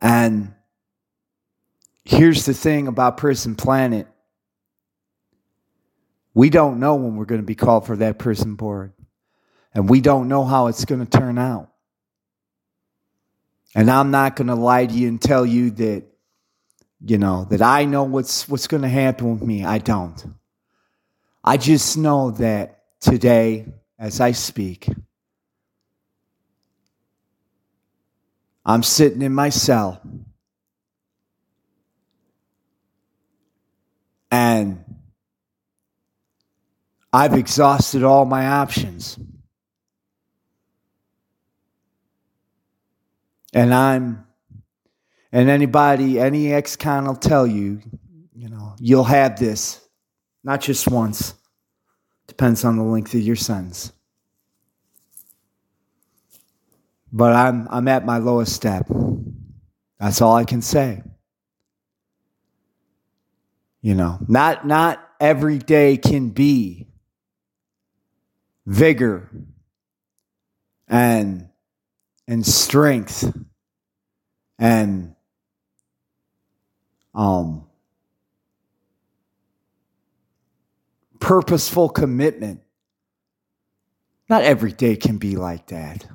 And 0.01 0.53
here's 2.05 2.45
the 2.45 2.53
thing 2.53 2.89
about 2.89 3.17
Prison 3.17 3.55
Planet. 3.55 4.07
We 6.35 6.51
don't 6.51 6.81
know 6.81 6.97
when 6.97 7.17
we're 7.17 7.25
going 7.25 7.41
to 7.41 7.47
be 7.47 7.55
called 7.55 7.87
for 7.87 7.97
that 7.97 8.19
prison 8.19 8.57
board. 8.57 8.93
And 9.75 9.89
we 9.89 10.03
don't 10.03 10.29
know 10.29 10.45
how 10.45 10.67
it's 10.67 10.85
going 10.85 11.07
to 11.07 11.19
turn 11.19 11.39
out. 11.39 11.72
And 13.75 13.91
I'm 13.91 14.11
not 14.11 14.37
going 14.37 14.49
to 14.49 14.55
lie 14.55 14.87
to 14.87 14.93
you 14.93 15.09
and 15.09 15.21
tell 15.21 15.47
you 15.47 15.71
that, 15.71 16.05
you 17.05 17.19
know, 17.19 17.47
that 17.51 17.63
I 17.63 17.85
know 17.85 18.05
what's, 18.05 18.49
what's 18.49 18.67
going 18.67 18.83
to 18.83 18.89
happen 18.89 19.33
with 19.33 19.43
me. 19.43 19.65
I 19.65 19.79
don't. 19.79 20.23
I 21.43 21.57
just 21.57 21.97
know 21.97 22.31
that 22.33 22.85
today, 23.01 23.67
as 23.99 24.21
I 24.21 24.33
speak, 24.33 24.89
I'm 28.65 28.83
sitting 28.83 29.23
in 29.23 29.33
my 29.33 29.49
cell. 29.49 30.01
And 34.31 34.85
I've 37.13 37.35
exhausted 37.35 38.03
all 38.05 38.25
my 38.25 38.47
options. 38.47 39.19
And 43.53 43.75
I'm, 43.75 44.27
and 45.31 45.49
anybody, 45.49 46.19
any 46.19 46.53
ex 46.53 46.77
con 46.77 47.07
will 47.07 47.17
tell 47.17 47.47
you, 47.47 47.81
you 48.35 48.49
know, 48.49 48.75
you'll 48.79 49.05
have 49.05 49.39
this, 49.39 49.81
not 50.43 50.61
just 50.61 50.89
once. 50.89 51.35
Depends 52.27 52.65
on 52.65 52.77
the 52.77 52.83
length 52.83 53.15
of 53.15 53.21
your 53.21 53.37
sentence. 53.37 53.93
But 57.13 57.35
I'm, 57.35 57.69
I'm 57.71 57.89
at 57.89 58.07
my 58.07 58.19
lowest 58.19 58.55
step. 58.55 58.87
That's 60.01 60.23
all 60.23 60.35
I 60.35 60.45
can 60.45 60.63
say. 60.63 61.03
You 63.83 63.95
know, 63.95 64.19
not, 64.29 64.67
not 64.67 65.07
every 65.21 65.59
day 65.59 65.97
can 65.99 66.31
be 66.31 66.89
vigor 68.65 69.31
and 70.89 71.49
and 72.27 72.47
strength 72.47 73.37
and 74.59 75.15
um, 77.15 77.65
purposeful 81.21 81.89
commitment. 81.89 82.61
Not 84.29 84.43
every 84.43 84.73
day 84.73 84.97
can 84.97 85.19
be 85.19 85.37
like 85.37 85.67
that. 85.69 86.07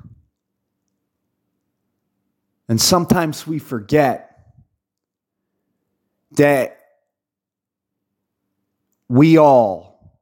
And 2.68 2.80
sometimes 2.80 3.46
we 3.46 3.58
forget 3.58 4.28
that 6.32 6.78
we 9.08 9.38
all, 9.38 10.18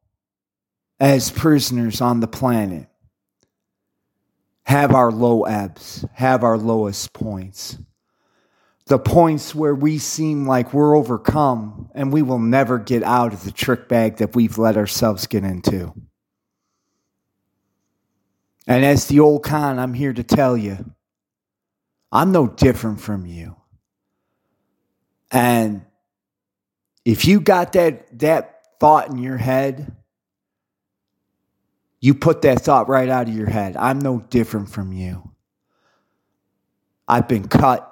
as 1.00 1.30
prisoners 1.30 2.00
on 2.00 2.20
the 2.20 2.28
planet, 2.28 2.88
have 4.66 4.94
our 4.94 5.12
low 5.12 5.44
ebbs, 5.44 6.04
have 6.12 6.42
our 6.42 6.58
lowest 6.58 7.12
points. 7.12 7.78
The 8.86 8.98
points 8.98 9.54
where 9.54 9.74
we 9.74 9.98
seem 9.98 10.46
like 10.46 10.72
we're 10.72 10.96
overcome 10.96 11.90
and 11.94 12.12
we 12.12 12.22
will 12.22 12.38
never 12.38 12.78
get 12.78 13.02
out 13.02 13.32
of 13.32 13.44
the 13.44 13.52
trick 13.52 13.88
bag 13.88 14.16
that 14.16 14.34
we've 14.34 14.58
let 14.58 14.76
ourselves 14.76 15.26
get 15.26 15.44
into. 15.44 15.94
And 18.66 18.84
as 18.84 19.06
the 19.06 19.20
old 19.20 19.44
con, 19.44 19.78
I'm 19.78 19.94
here 19.94 20.12
to 20.12 20.24
tell 20.24 20.56
you, 20.56 20.92
I'm 22.10 22.32
no 22.32 22.48
different 22.48 23.00
from 23.00 23.24
you. 23.24 23.56
And 25.30 25.82
if 27.04 27.24
you 27.24 27.40
got 27.40 27.72
that 27.72 28.18
that 28.18 28.62
thought 28.80 29.08
in 29.10 29.18
your 29.18 29.36
head, 29.36 29.95
you 32.00 32.14
put 32.14 32.42
that 32.42 32.60
thought 32.60 32.88
right 32.88 33.08
out 33.08 33.28
of 33.28 33.34
your 33.34 33.48
head. 33.48 33.76
I'm 33.76 33.98
no 33.98 34.20
different 34.20 34.70
from 34.70 34.92
you. 34.92 35.32
I've 37.08 37.28
been 37.28 37.48
cut. 37.48 37.90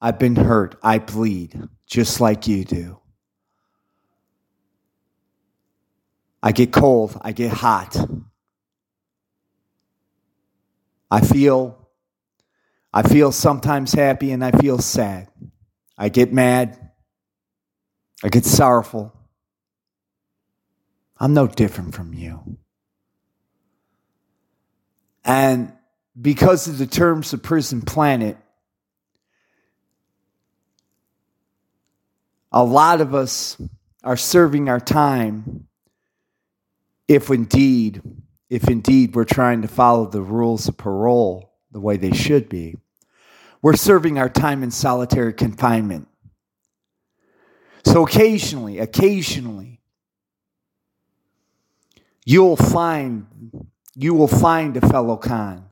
I've 0.00 0.18
been 0.18 0.36
hurt. 0.36 0.76
I 0.82 0.98
bleed 0.98 1.60
just 1.86 2.20
like 2.20 2.46
you 2.46 2.64
do. 2.64 2.98
I 6.42 6.52
get 6.52 6.72
cold. 6.72 7.18
I 7.20 7.32
get 7.32 7.52
hot. 7.52 7.96
I 11.10 11.20
feel 11.20 11.76
I 12.92 13.02
feel 13.02 13.30
sometimes 13.30 13.92
happy 13.92 14.32
and 14.32 14.44
I 14.44 14.50
feel 14.50 14.78
sad. 14.78 15.28
I 15.96 16.08
get 16.08 16.32
mad. 16.32 16.90
I 18.24 18.28
get 18.28 18.44
sorrowful. 18.44 19.12
I'm 21.18 21.34
no 21.34 21.46
different 21.46 21.94
from 21.94 22.14
you. 22.14 22.58
And 25.24 25.72
because 26.20 26.68
of 26.68 26.78
the 26.78 26.86
terms 26.86 27.32
of 27.32 27.42
Prison 27.42 27.82
Planet, 27.82 28.36
a 32.52 32.64
lot 32.64 33.00
of 33.00 33.14
us 33.14 33.56
are 34.02 34.16
serving 34.16 34.68
our 34.68 34.80
time 34.80 35.66
if 37.06 37.30
indeed 37.30 38.02
if 38.48 38.68
indeed 38.68 39.14
we're 39.14 39.24
trying 39.24 39.62
to 39.62 39.68
follow 39.68 40.06
the 40.06 40.22
rules 40.22 40.66
of 40.66 40.76
parole 40.76 41.52
the 41.70 41.78
way 41.78 41.96
they 41.96 42.10
should 42.10 42.48
be. 42.48 42.76
We're 43.62 43.76
serving 43.76 44.18
our 44.18 44.28
time 44.28 44.64
in 44.64 44.72
solitary 44.72 45.32
confinement. 45.32 46.08
So 47.84 48.04
occasionally 48.04 48.78
occasionally 48.78 49.80
you'll 52.24 52.56
find 52.56 53.26
you 53.94 54.14
will 54.14 54.28
find 54.28 54.76
a 54.76 54.80
fellow 54.80 55.16
con 55.16 55.66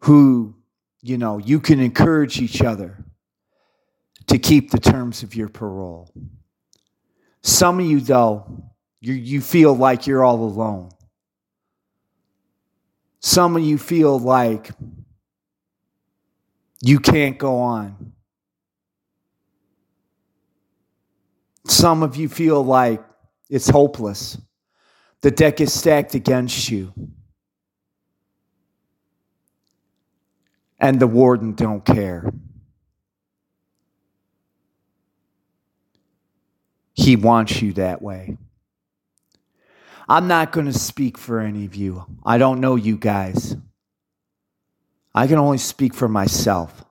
who 0.00 0.54
you 1.02 1.18
know 1.18 1.38
you 1.38 1.60
can 1.60 1.80
encourage 1.80 2.40
each 2.40 2.62
other 2.62 3.04
to 4.26 4.38
keep 4.38 4.70
the 4.70 4.78
terms 4.78 5.22
of 5.22 5.34
your 5.34 5.48
parole. 5.48 6.08
Some 7.42 7.80
of 7.80 7.86
you, 7.86 8.00
though, 8.00 8.64
you, 9.00 9.14
you 9.14 9.40
feel 9.40 9.74
like 9.74 10.06
you're 10.06 10.24
all 10.24 10.44
alone. 10.44 10.90
Some 13.20 13.56
of 13.56 13.62
you 13.62 13.76
feel 13.76 14.18
like 14.18 14.70
you 16.80 17.00
can't 17.00 17.38
go 17.38 17.58
on. 17.58 18.12
Some 21.66 22.02
of 22.02 22.16
you 22.16 22.28
feel 22.28 22.64
like 22.64 23.02
it's 23.48 23.68
hopeless. 23.68 24.38
The 25.22 25.30
deck 25.30 25.60
is 25.60 25.72
stacked 25.72 26.14
against 26.14 26.70
you. 26.70 26.92
And 30.78 30.98
the 30.98 31.06
warden 31.06 31.54
don't 31.54 31.84
care. 31.84 32.32
He 36.94 37.16
wants 37.16 37.60
you 37.60 37.74
that 37.74 38.00
way. 38.00 38.38
I'm 40.08 40.26
not 40.26 40.52
going 40.52 40.66
to 40.66 40.72
speak 40.72 41.18
for 41.18 41.38
any 41.38 41.66
of 41.66 41.74
you. 41.74 42.04
I 42.24 42.38
don't 42.38 42.60
know 42.60 42.76
you 42.76 42.96
guys. 42.96 43.56
I 45.14 45.26
can 45.26 45.38
only 45.38 45.58
speak 45.58 45.94
for 45.94 46.08
myself. 46.08 46.84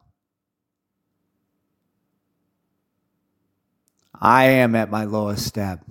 I 4.22 4.46
am 4.46 4.76
at 4.76 4.90
my 4.90 5.06
lowest 5.06 5.58
ebb. 5.58 5.82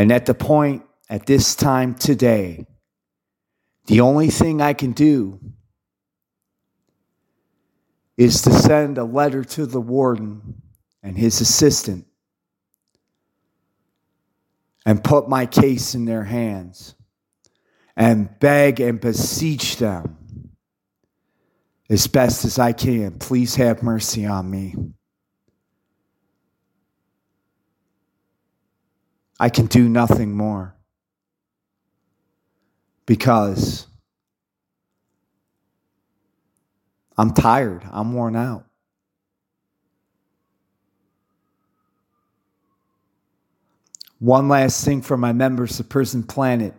And 0.00 0.10
at 0.10 0.24
the 0.24 0.32
point, 0.32 0.82
at 1.10 1.26
this 1.26 1.54
time 1.54 1.94
today, 1.94 2.64
the 3.84 4.00
only 4.00 4.30
thing 4.30 4.62
I 4.62 4.72
can 4.72 4.92
do 4.92 5.38
is 8.16 8.40
to 8.42 8.50
send 8.50 8.96
a 8.96 9.04
letter 9.04 9.44
to 9.44 9.66
the 9.66 9.78
warden 9.78 10.62
and 11.02 11.18
his 11.18 11.42
assistant 11.42 12.06
and 14.86 15.04
put 15.04 15.28
my 15.28 15.44
case 15.44 15.94
in 15.94 16.06
their 16.06 16.24
hands 16.24 16.94
and 17.94 18.30
beg 18.40 18.80
and 18.80 19.02
beseech 19.02 19.76
them 19.76 20.16
as 21.90 22.06
best 22.06 22.46
as 22.46 22.58
I 22.58 22.72
can. 22.72 23.18
Please 23.18 23.54
have 23.56 23.82
mercy 23.82 24.24
on 24.24 24.50
me. 24.50 24.76
I 29.40 29.48
can 29.48 29.64
do 29.64 29.88
nothing 29.88 30.32
more 30.36 30.76
because 33.06 33.86
I'm 37.16 37.32
tired, 37.32 37.82
I'm 37.90 38.12
worn 38.12 38.36
out. 38.36 38.66
One 44.18 44.50
last 44.50 44.84
thing 44.84 45.00
for 45.00 45.16
my 45.16 45.32
members 45.32 45.80
of 45.80 45.88
Prison 45.88 46.22
Planet. 46.22 46.74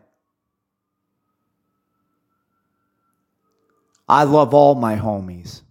I 4.07 4.26
love 4.26 4.53
all 4.53 4.76
my 4.76 4.97
homies. 4.97 5.62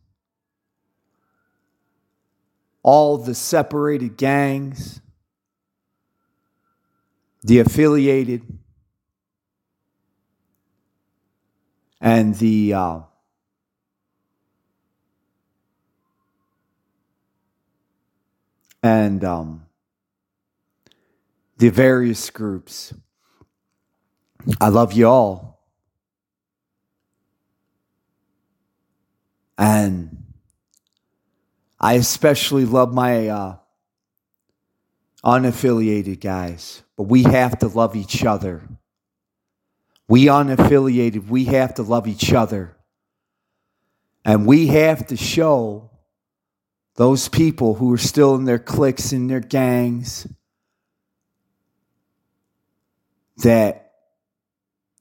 All 2.82 3.16
the 3.16 3.36
separated 3.36 4.16
gangs, 4.16 5.00
the 7.42 7.58
affiliated, 7.58 8.42
and 12.00 12.34
the 12.36 12.74
uh, 12.74 13.00
and 18.82 19.24
um, 19.24 19.66
the 21.58 21.68
various 21.68 22.30
groups. 22.30 22.94
I 24.60 24.68
love 24.68 24.92
you 24.94 25.06
all. 25.06 25.50
And 29.58 30.24
I 31.78 31.94
especially 31.94 32.64
love 32.64 32.94
my 32.94 33.28
uh, 33.28 33.56
unaffiliated 35.22 36.20
guys, 36.20 36.82
but 37.00 37.08
we 37.08 37.22
have 37.22 37.58
to 37.60 37.66
love 37.66 37.96
each 37.96 38.26
other. 38.26 38.60
We 40.06 40.26
unaffiliated, 40.26 41.28
we 41.28 41.46
have 41.46 41.72
to 41.76 41.82
love 41.82 42.06
each 42.06 42.34
other. 42.34 42.76
And 44.22 44.44
we 44.44 44.66
have 44.66 45.06
to 45.06 45.16
show 45.16 45.92
those 46.96 47.26
people 47.26 47.72
who 47.72 47.94
are 47.94 47.96
still 47.96 48.34
in 48.34 48.44
their 48.44 48.58
cliques, 48.58 49.14
in 49.14 49.28
their 49.28 49.40
gangs, 49.40 50.26
that 53.38 53.92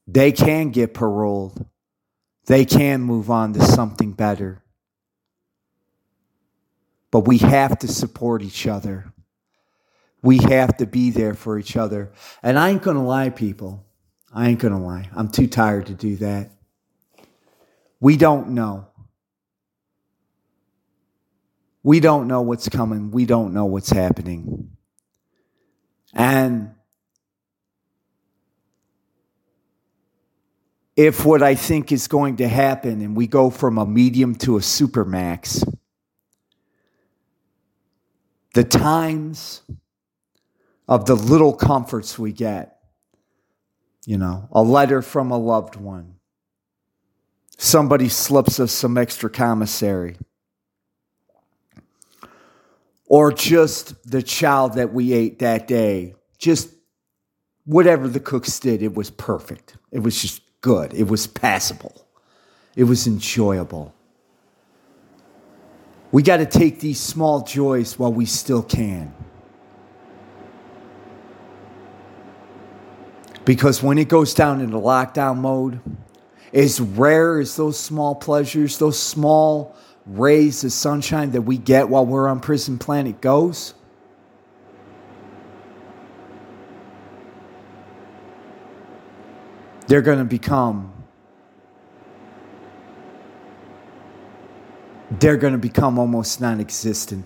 they 0.07 0.31
can 0.31 0.69
get 0.69 0.93
paroled, 0.93 1.65
they 2.45 2.63
can 2.63 3.01
move 3.01 3.29
on 3.29 3.51
to 3.55 3.61
something 3.61 4.13
better. 4.13 4.63
But 7.11 7.27
we 7.27 7.39
have 7.39 7.77
to 7.79 7.89
support 7.89 8.41
each 8.41 8.67
other. 8.67 9.11
We 10.21 10.37
have 10.37 10.77
to 10.77 10.85
be 10.85 11.11
there 11.11 11.33
for 11.33 11.57
each 11.57 11.77
other. 11.77 12.11
And 12.43 12.59
I 12.59 12.69
ain't 12.69 12.81
gonna 12.81 13.05
lie, 13.05 13.29
people. 13.29 13.85
I 14.33 14.49
ain't 14.49 14.59
gonna 14.59 14.83
lie. 14.83 15.09
I'm 15.15 15.29
too 15.29 15.47
tired 15.47 15.87
to 15.87 15.93
do 15.93 16.17
that. 16.17 16.51
We 17.99 18.17
don't 18.17 18.49
know. 18.49 18.87
We 21.83 21.99
don't 21.99 22.27
know 22.27 22.41
what's 22.41 22.67
coming. 22.69 23.11
We 23.11 23.25
don't 23.25 23.53
know 23.53 23.65
what's 23.65 23.89
happening. 23.89 24.71
And 26.13 26.75
if 30.95 31.25
what 31.25 31.41
I 31.41 31.55
think 31.55 31.91
is 31.91 32.07
going 32.07 32.37
to 32.37 32.47
happen 32.47 33.01
and 33.01 33.15
we 33.15 33.25
go 33.27 33.49
from 33.49 33.77
a 33.77 33.85
medium 33.85 34.35
to 34.35 34.57
a 34.57 34.59
supermax, 34.59 35.65
the 38.53 38.65
times 38.65 39.61
of 40.89 41.05
the 41.05 41.15
little 41.15 41.53
comforts 41.53 42.19
we 42.19 42.33
get 42.33 42.79
you 44.09 44.17
know, 44.17 44.47
a 44.51 44.63
letter 44.63 45.03
from 45.03 45.29
a 45.29 45.37
loved 45.37 45.75
one. 45.75 46.15
Somebody 47.59 48.09
slips 48.09 48.59
us 48.59 48.71
some 48.71 48.97
extra 48.97 49.29
commissary. 49.29 50.15
Or 53.05 53.31
just 53.31 54.09
the 54.09 54.23
child 54.23 54.73
that 54.73 54.93
we 54.93 55.13
ate 55.13 55.37
that 55.39 55.67
day. 55.67 56.15
Just 56.39 56.69
whatever 57.65 58.07
the 58.07 58.19
cooks 58.19 58.59
did, 58.59 58.81
it 58.81 58.95
was 58.95 59.11
perfect. 59.11 59.77
It 59.91 59.99
was 59.99 60.19
just 60.19 60.41
good. 60.61 60.91
It 60.95 61.07
was 61.07 61.27
passable. 61.27 62.07
It 62.75 62.85
was 62.85 63.05
enjoyable. 63.05 63.93
We 66.11 66.23
got 66.23 66.37
to 66.37 66.47
take 66.47 66.79
these 66.79 66.99
small 66.99 67.43
joys 67.43 67.99
while 67.99 68.11
we 68.11 68.25
still 68.25 68.63
can. 68.63 69.13
Because 73.49 73.81
when 73.81 73.97
it 73.97 74.09
goes 74.09 74.35
down 74.35 74.61
into 74.61 74.77
lockdown 74.77 75.37
mode, 75.37 75.79
as 76.53 76.79
rare 76.79 77.39
as 77.39 77.55
those 77.55 77.79
small 77.79 78.13
pleasures, 78.13 78.77
those 78.77 78.99
small 79.01 79.75
rays 80.05 80.63
of 80.63 80.71
sunshine 80.71 81.31
that 81.31 81.41
we 81.41 81.57
get 81.57 81.89
while 81.89 82.05
we're 82.05 82.27
on 82.27 82.41
prison 82.41 82.77
planet 82.77 83.21
goes, 83.21 83.73
they're 89.87 90.03
going 90.03 90.19
to 90.19 90.25
become 90.25 90.93
they're 95.19 95.37
going 95.37 95.53
to 95.53 95.57
become 95.57 95.97
almost 95.97 96.39
non-existent. 96.39 97.25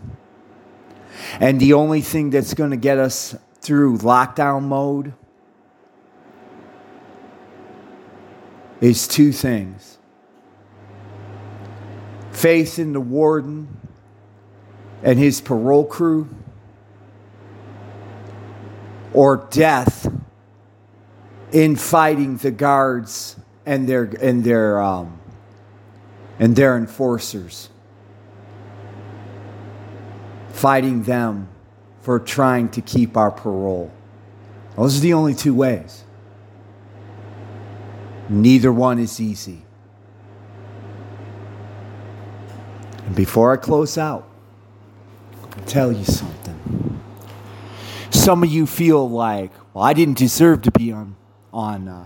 And 1.42 1.60
the 1.60 1.74
only 1.74 2.00
thing 2.00 2.30
that's 2.30 2.54
going 2.54 2.72
to 2.72 2.78
get 2.78 2.98
us 2.98 3.36
through 3.60 3.98
lockdown 3.98 4.64
mode 4.64 5.16
is 8.84 9.08
two 9.08 9.32
things 9.32 9.98
faith 12.34 12.78
in 12.78 12.92
the 12.92 13.00
warden 13.00 13.80
and 15.02 15.18
his 15.18 15.40
parole 15.40 15.86
crew, 15.86 16.28
or 19.14 19.48
death 19.52 20.12
in 21.54 21.78
fighting 21.78 22.36
the 22.38 22.52
guards 22.52 23.38
and 23.66 23.88
their 23.88 24.04
and 24.22 24.44
their 24.44 24.82
um, 24.82 25.18
and 26.38 26.54
their 26.54 26.76
enforcers, 26.76 27.70
fighting 30.50 31.04
them 31.04 31.48
for 32.02 32.20
trying 32.20 32.68
to 32.68 32.82
keep 32.82 33.16
our 33.16 33.32
parole. 33.32 33.90
Those 34.76 34.98
are 34.98 35.02
the 35.02 35.14
only 35.14 35.36
two 35.36 35.54
ways. 35.54 36.04
Neither 38.30 38.72
one 38.72 39.00
is 39.00 39.20
easy. 39.20 39.64
And 43.06 43.16
before 43.16 43.52
I 43.52 43.58
close 43.58 43.98
out, 43.98 44.28
I'll 45.42 45.66
tell 45.66 45.92
you 45.92 46.06
something. 46.06 47.02
Some 48.12 48.44
of 48.44 48.50
you 48.50 48.66
feel 48.66 49.10
like, 49.10 49.52
well, 49.74 49.84
I 49.84 49.94
didn't 49.94 50.18
deserve 50.18 50.62
to 50.64 50.72
be 50.72 50.92
on 50.92 51.16
on 51.52 51.88
uh, 51.88 52.06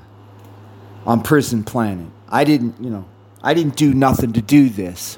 on 1.06 1.22
Prison 1.22 1.64
Planet. 1.64 2.08
I 2.28 2.44
didn't, 2.44 2.82
you 2.84 2.90
know, 2.90 3.06
I 3.42 3.54
didn't 3.54 3.76
do 3.76 3.94
nothing 3.94 4.34
to 4.34 4.42
do 4.42 4.70
this. 4.70 5.18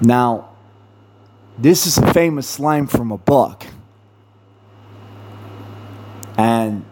Now, 0.00 0.50
this 1.56 1.86
is 1.86 1.96
a 1.96 2.12
famous 2.12 2.58
line 2.58 2.86
from 2.86 3.12
a 3.12 3.18
book. 3.18 3.64
And 6.36 6.84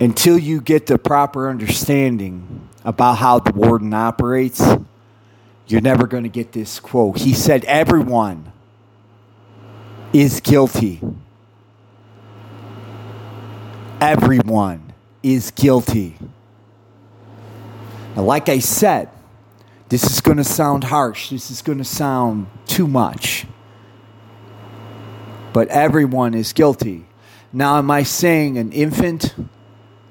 until 0.00 0.38
you 0.38 0.60
get 0.60 0.86
the 0.86 0.98
proper 0.98 1.48
understanding 1.48 2.68
about 2.84 3.14
how 3.14 3.38
the 3.38 3.52
warden 3.52 3.92
operates, 3.92 4.62
you're 5.66 5.80
never 5.80 6.06
going 6.06 6.22
to 6.22 6.28
get 6.28 6.52
this 6.52 6.80
quote. 6.80 7.18
He 7.18 7.34
said, 7.34 7.64
Everyone 7.64 8.52
is 10.12 10.40
guilty. 10.40 11.00
Everyone 14.00 14.92
is 15.22 15.50
guilty. 15.50 16.16
Now, 18.16 18.22
like 18.22 18.48
I 18.48 18.60
said, 18.60 19.10
this 19.88 20.04
is 20.04 20.20
going 20.20 20.36
to 20.36 20.44
sound 20.44 20.84
harsh. 20.84 21.30
This 21.30 21.50
is 21.50 21.62
going 21.62 21.78
to 21.78 21.84
sound 21.84 22.46
too 22.66 22.86
much. 22.86 23.46
But 25.52 25.68
everyone 25.68 26.34
is 26.34 26.52
guilty. 26.52 27.06
Now, 27.52 27.78
am 27.78 27.90
I 27.90 28.02
saying 28.02 28.58
an 28.58 28.70
infant 28.72 29.34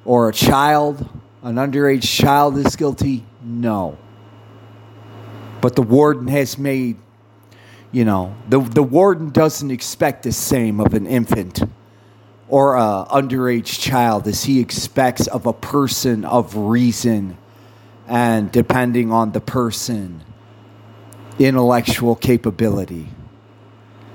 or 0.08 0.30
a 0.30 0.34
child, 0.34 1.08
an 1.44 1.56
underage 1.56 2.04
child, 2.04 2.58
is 2.58 2.78
guilty? 2.78 3.26
No. 3.44 3.98
But 5.60 5.76
the 5.76 5.82
warden 5.82 6.30
has 6.30 6.58
made, 6.58 6.96
you 7.92 8.06
know, 8.06 8.34
the, 8.48 8.62
the 8.62 8.82
warden 8.82 9.32
doesn't 9.32 9.70
expect 9.70 10.24
the 10.24 10.32
same 10.32 10.80
of 10.80 10.94
an 10.94 11.06
infant 11.06 11.62
or 12.48 12.78
a 12.78 13.06
underage 13.12 13.82
child 13.82 14.28
as 14.28 14.46
he 14.46 14.62
expects 14.62 15.28
of 15.28 15.46
a 15.46 15.52
person 15.52 16.24
of 16.24 16.56
reason 16.56 17.38
and 18.08 18.50
depending 18.50 19.12
on 19.12 19.34
the 19.34 19.42
person 19.42 20.24
intellectual 21.38 22.16
capability 22.16 23.10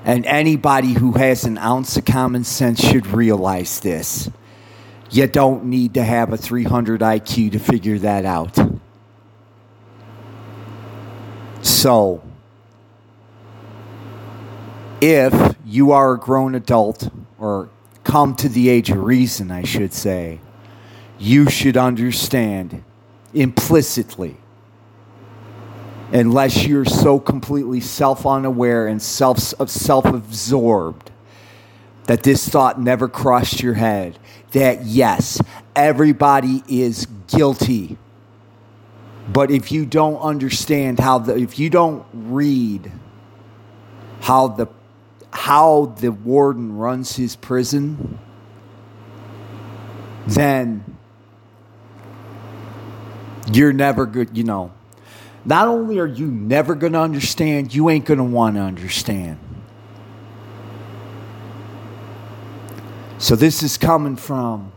and 0.07 0.25
anybody 0.25 0.95
who 0.95 1.13
has 1.13 1.45
an 1.45 1.59
ounce 1.59 1.99
of 1.99 2.07
common 2.07 2.43
sense 2.43 2.81
should 2.81 3.07
realize 3.09 3.81
this 3.81 4.31
you 5.13 5.27
don't 5.27 5.67
need 5.67 5.95
to 5.95 6.03
have 6.03 6.33
a 6.33 6.39
300 6.39 7.03
IQ 7.03 7.53
to 7.53 7.59
figure 7.59 7.99
that 7.99 8.25
out. 8.25 8.59
So 11.61 12.23
if 15.03 15.57
you 15.67 15.93
are 15.93 16.15
a 16.15 16.19
grown 16.19 16.55
adult 16.55 17.11
or 17.39 17.69
come 18.05 18.35
to 18.37 18.49
the 18.49 18.71
age 18.71 18.91
of 18.91 18.99
reason, 18.99 19.51
I 19.51 19.65
should 19.65 19.93
say, 19.93 20.41
you 21.19 21.51
should 21.51 21.77
understand 21.77 22.83
implicitly, 23.35 24.39
unless 26.11 26.65
you're 26.65 26.87
so 26.87 27.21
completely 27.21 27.81
self 27.81 28.25
unaware 28.25 28.87
and 28.87 29.01
self 29.03 29.53
absorbed 29.59 31.11
that 32.05 32.23
this 32.23 32.49
thought 32.49 32.81
never 32.81 33.09
crossed 33.09 33.63
your 33.63 33.75
head 33.75 34.19
that 34.53 34.85
yes, 34.85 35.41
everybody 35.75 36.63
is 36.69 37.07
guilty. 37.27 37.97
But 39.33 39.51
if 39.51 39.73
you 39.73 39.87
don't 39.87 40.19
understand 40.19 40.99
how 40.99 41.19
the, 41.19 41.37
if 41.37 41.59
you 41.59 41.71
don't 41.71 42.05
read 42.13 42.91
how 44.21 44.49
the 44.49 44.69
how 45.33 45.95
the 45.99 46.11
warden 46.11 46.77
runs 46.77 47.17
his 47.17 47.37
prison, 47.37 48.19
then 50.27 50.85
you're 53.51 53.73
never 53.73 54.07
good, 54.07 54.37
you 54.37 54.45
know. 54.45 54.73
Not 55.45 55.69
only 55.69 55.99
are 55.99 56.07
you 56.07 56.27
never 56.27 56.75
going 56.75 56.93
to 56.93 57.01
understand, 57.01 57.75
you 57.75 57.89
ain't 57.91 58.05
going 58.05 58.19
to 58.19 58.25
want 58.25 58.57
to 58.57 58.61
understand. 58.61 59.39
So 63.23 63.37
this 63.37 63.63
is 63.63 63.79
coming 63.79 64.17
from 64.17 64.73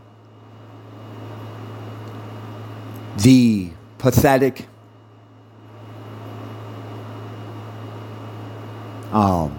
the 3.16 3.70
pathetic 3.98 4.68
um, 9.10 9.58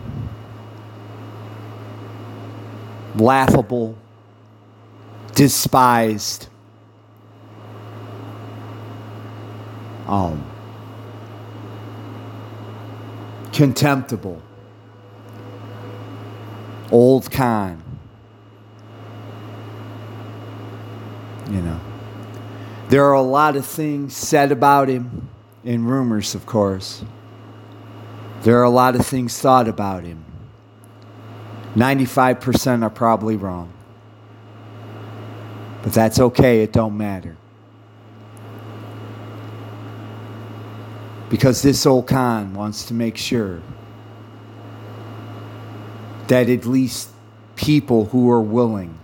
laughable, 3.18 3.98
despised, 5.36 6.48
um, 10.08 10.50
contemptible, 13.52 14.42
old 16.90 17.30
con. 17.30 17.87
You 21.50 21.62
know, 21.62 21.80
there 22.90 23.06
are 23.06 23.14
a 23.14 23.22
lot 23.22 23.56
of 23.56 23.66
things 23.66 24.16
said 24.16 24.52
about 24.52 24.90
him 24.90 25.30
in 25.64 25.86
rumors, 25.86 26.36
of 26.36 26.46
course. 26.46 27.04
There 28.42 28.60
are 28.60 28.64
a 28.64 28.70
lot 28.70 28.96
of 28.96 29.06
things 29.06 29.40
thought 29.40 29.68
about 29.68 30.04
him. 30.04 30.24
95% 31.76 32.84
are 32.84 32.90
probably 32.90 33.36
wrong. 33.36 33.72
But 35.84 35.94
that's 35.94 36.20
okay, 36.20 36.64
it 36.64 36.74
don't 36.74 36.98
matter. 36.98 37.38
Because 41.30 41.62
this 41.62 41.86
old 41.86 42.08
con 42.08 42.54
wants 42.54 42.86
to 42.86 42.94
make 42.94 43.18
sure 43.18 43.62
that 46.28 46.50
at 46.50 46.66
least 46.66 47.10
people 47.56 48.06
who 48.06 48.30
are 48.32 48.42
willing 48.42 48.98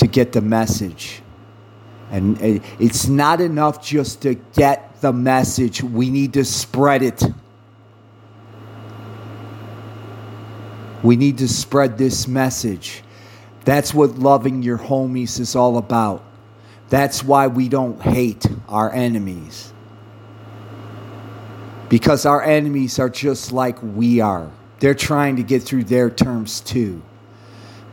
to 0.00 0.06
get 0.06 0.32
the 0.32 0.40
message. 0.40 1.22
And 2.10 2.38
it's 2.78 3.06
not 3.06 3.40
enough 3.40 3.84
just 3.84 4.22
to 4.22 4.34
get 4.34 5.00
the 5.00 5.12
message, 5.12 5.82
we 5.82 6.10
need 6.10 6.34
to 6.34 6.44
spread 6.44 7.02
it. 7.02 7.22
We 11.02 11.16
need 11.16 11.38
to 11.38 11.48
spread 11.48 11.96
this 11.96 12.28
message. 12.28 13.02
That's 13.64 13.94
what 13.94 14.18
loving 14.18 14.62
your 14.62 14.78
homies 14.78 15.38
is 15.38 15.54
all 15.54 15.78
about. 15.78 16.24
That's 16.88 17.22
why 17.22 17.46
we 17.46 17.68
don't 17.68 18.00
hate 18.00 18.46
our 18.68 18.92
enemies. 18.92 19.72
Because 21.88 22.26
our 22.26 22.42
enemies 22.42 22.98
are 22.98 23.08
just 23.08 23.52
like 23.52 23.78
we 23.82 24.20
are. 24.20 24.50
They're 24.80 24.94
trying 24.94 25.36
to 25.36 25.42
get 25.42 25.62
through 25.62 25.84
their 25.84 26.10
terms 26.10 26.60
too. 26.60 27.02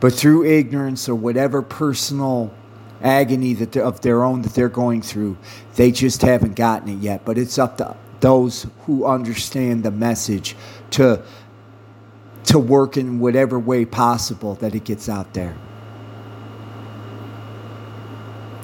But 0.00 0.12
through 0.14 0.44
ignorance 0.44 1.08
or 1.08 1.14
whatever 1.14 1.62
personal 1.62 2.54
agony 3.02 3.54
that 3.54 3.76
of 3.76 4.00
their 4.00 4.22
own 4.22 4.42
that 4.42 4.54
they're 4.54 4.68
going 4.68 5.02
through, 5.02 5.36
they 5.76 5.90
just 5.90 6.22
haven't 6.22 6.54
gotten 6.54 6.88
it 6.88 7.02
yet. 7.02 7.24
But 7.24 7.38
it's 7.38 7.58
up 7.58 7.78
to 7.78 7.96
those 8.20 8.66
who 8.86 9.04
understand 9.04 9.84
the 9.84 9.90
message 9.90 10.56
to 10.90 11.22
to 12.44 12.58
work 12.58 12.96
in 12.96 13.20
whatever 13.20 13.58
way 13.58 13.84
possible 13.84 14.54
that 14.54 14.74
it 14.74 14.84
gets 14.84 15.08
out 15.08 15.34
there. 15.34 15.54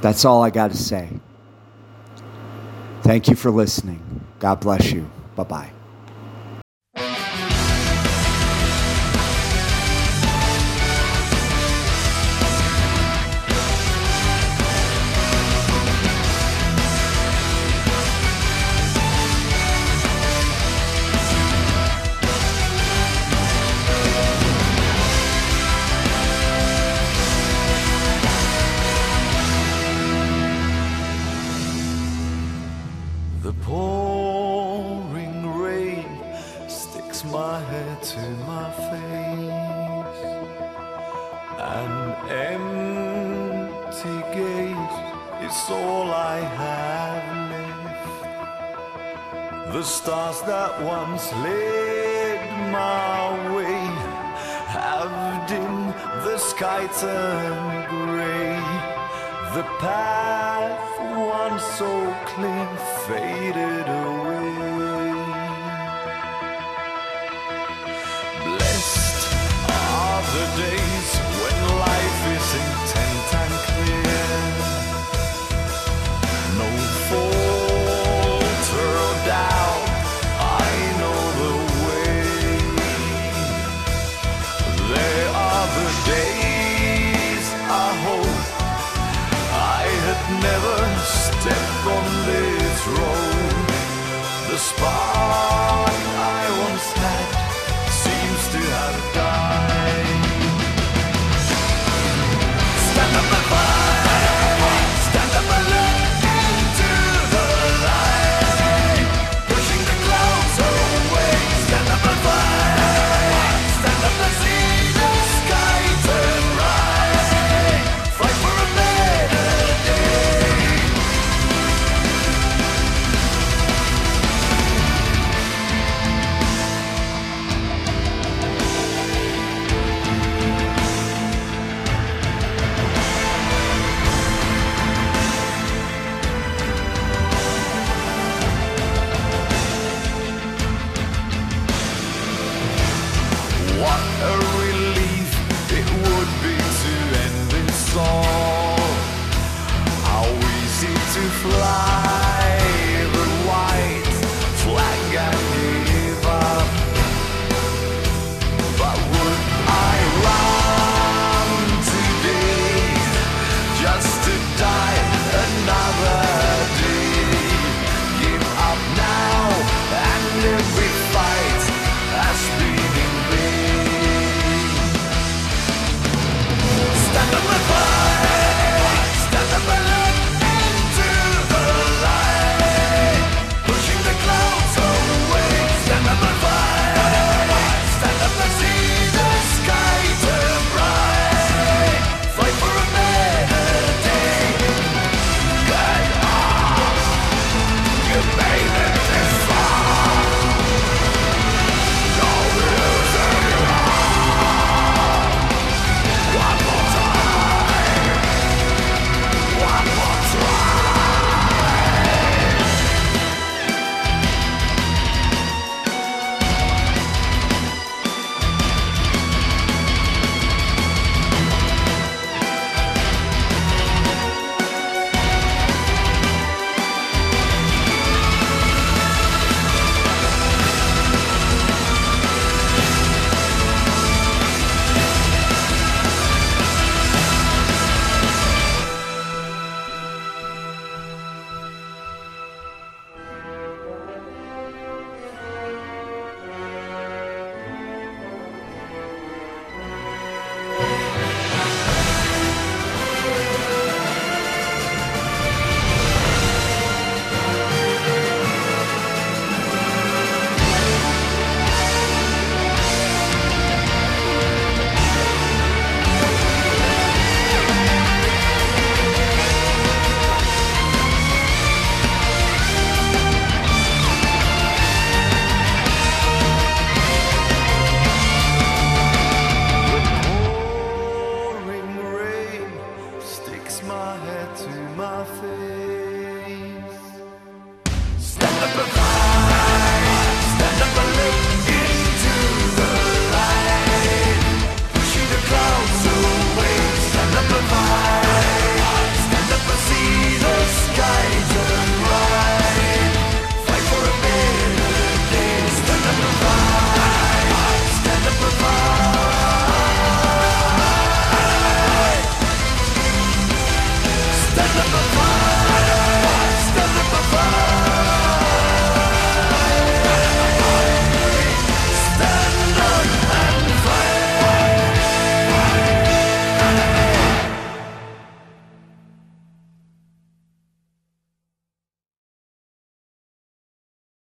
That's 0.00 0.24
all 0.24 0.42
I 0.42 0.48
got 0.50 0.70
to 0.70 0.76
say. 0.76 1.10
Thank 3.02 3.28
you 3.28 3.36
for 3.36 3.50
listening. 3.50 4.00
God 4.38 4.60
bless 4.60 4.90
you. 4.90 5.10
Bye 5.36 5.44
bye. 5.44 5.73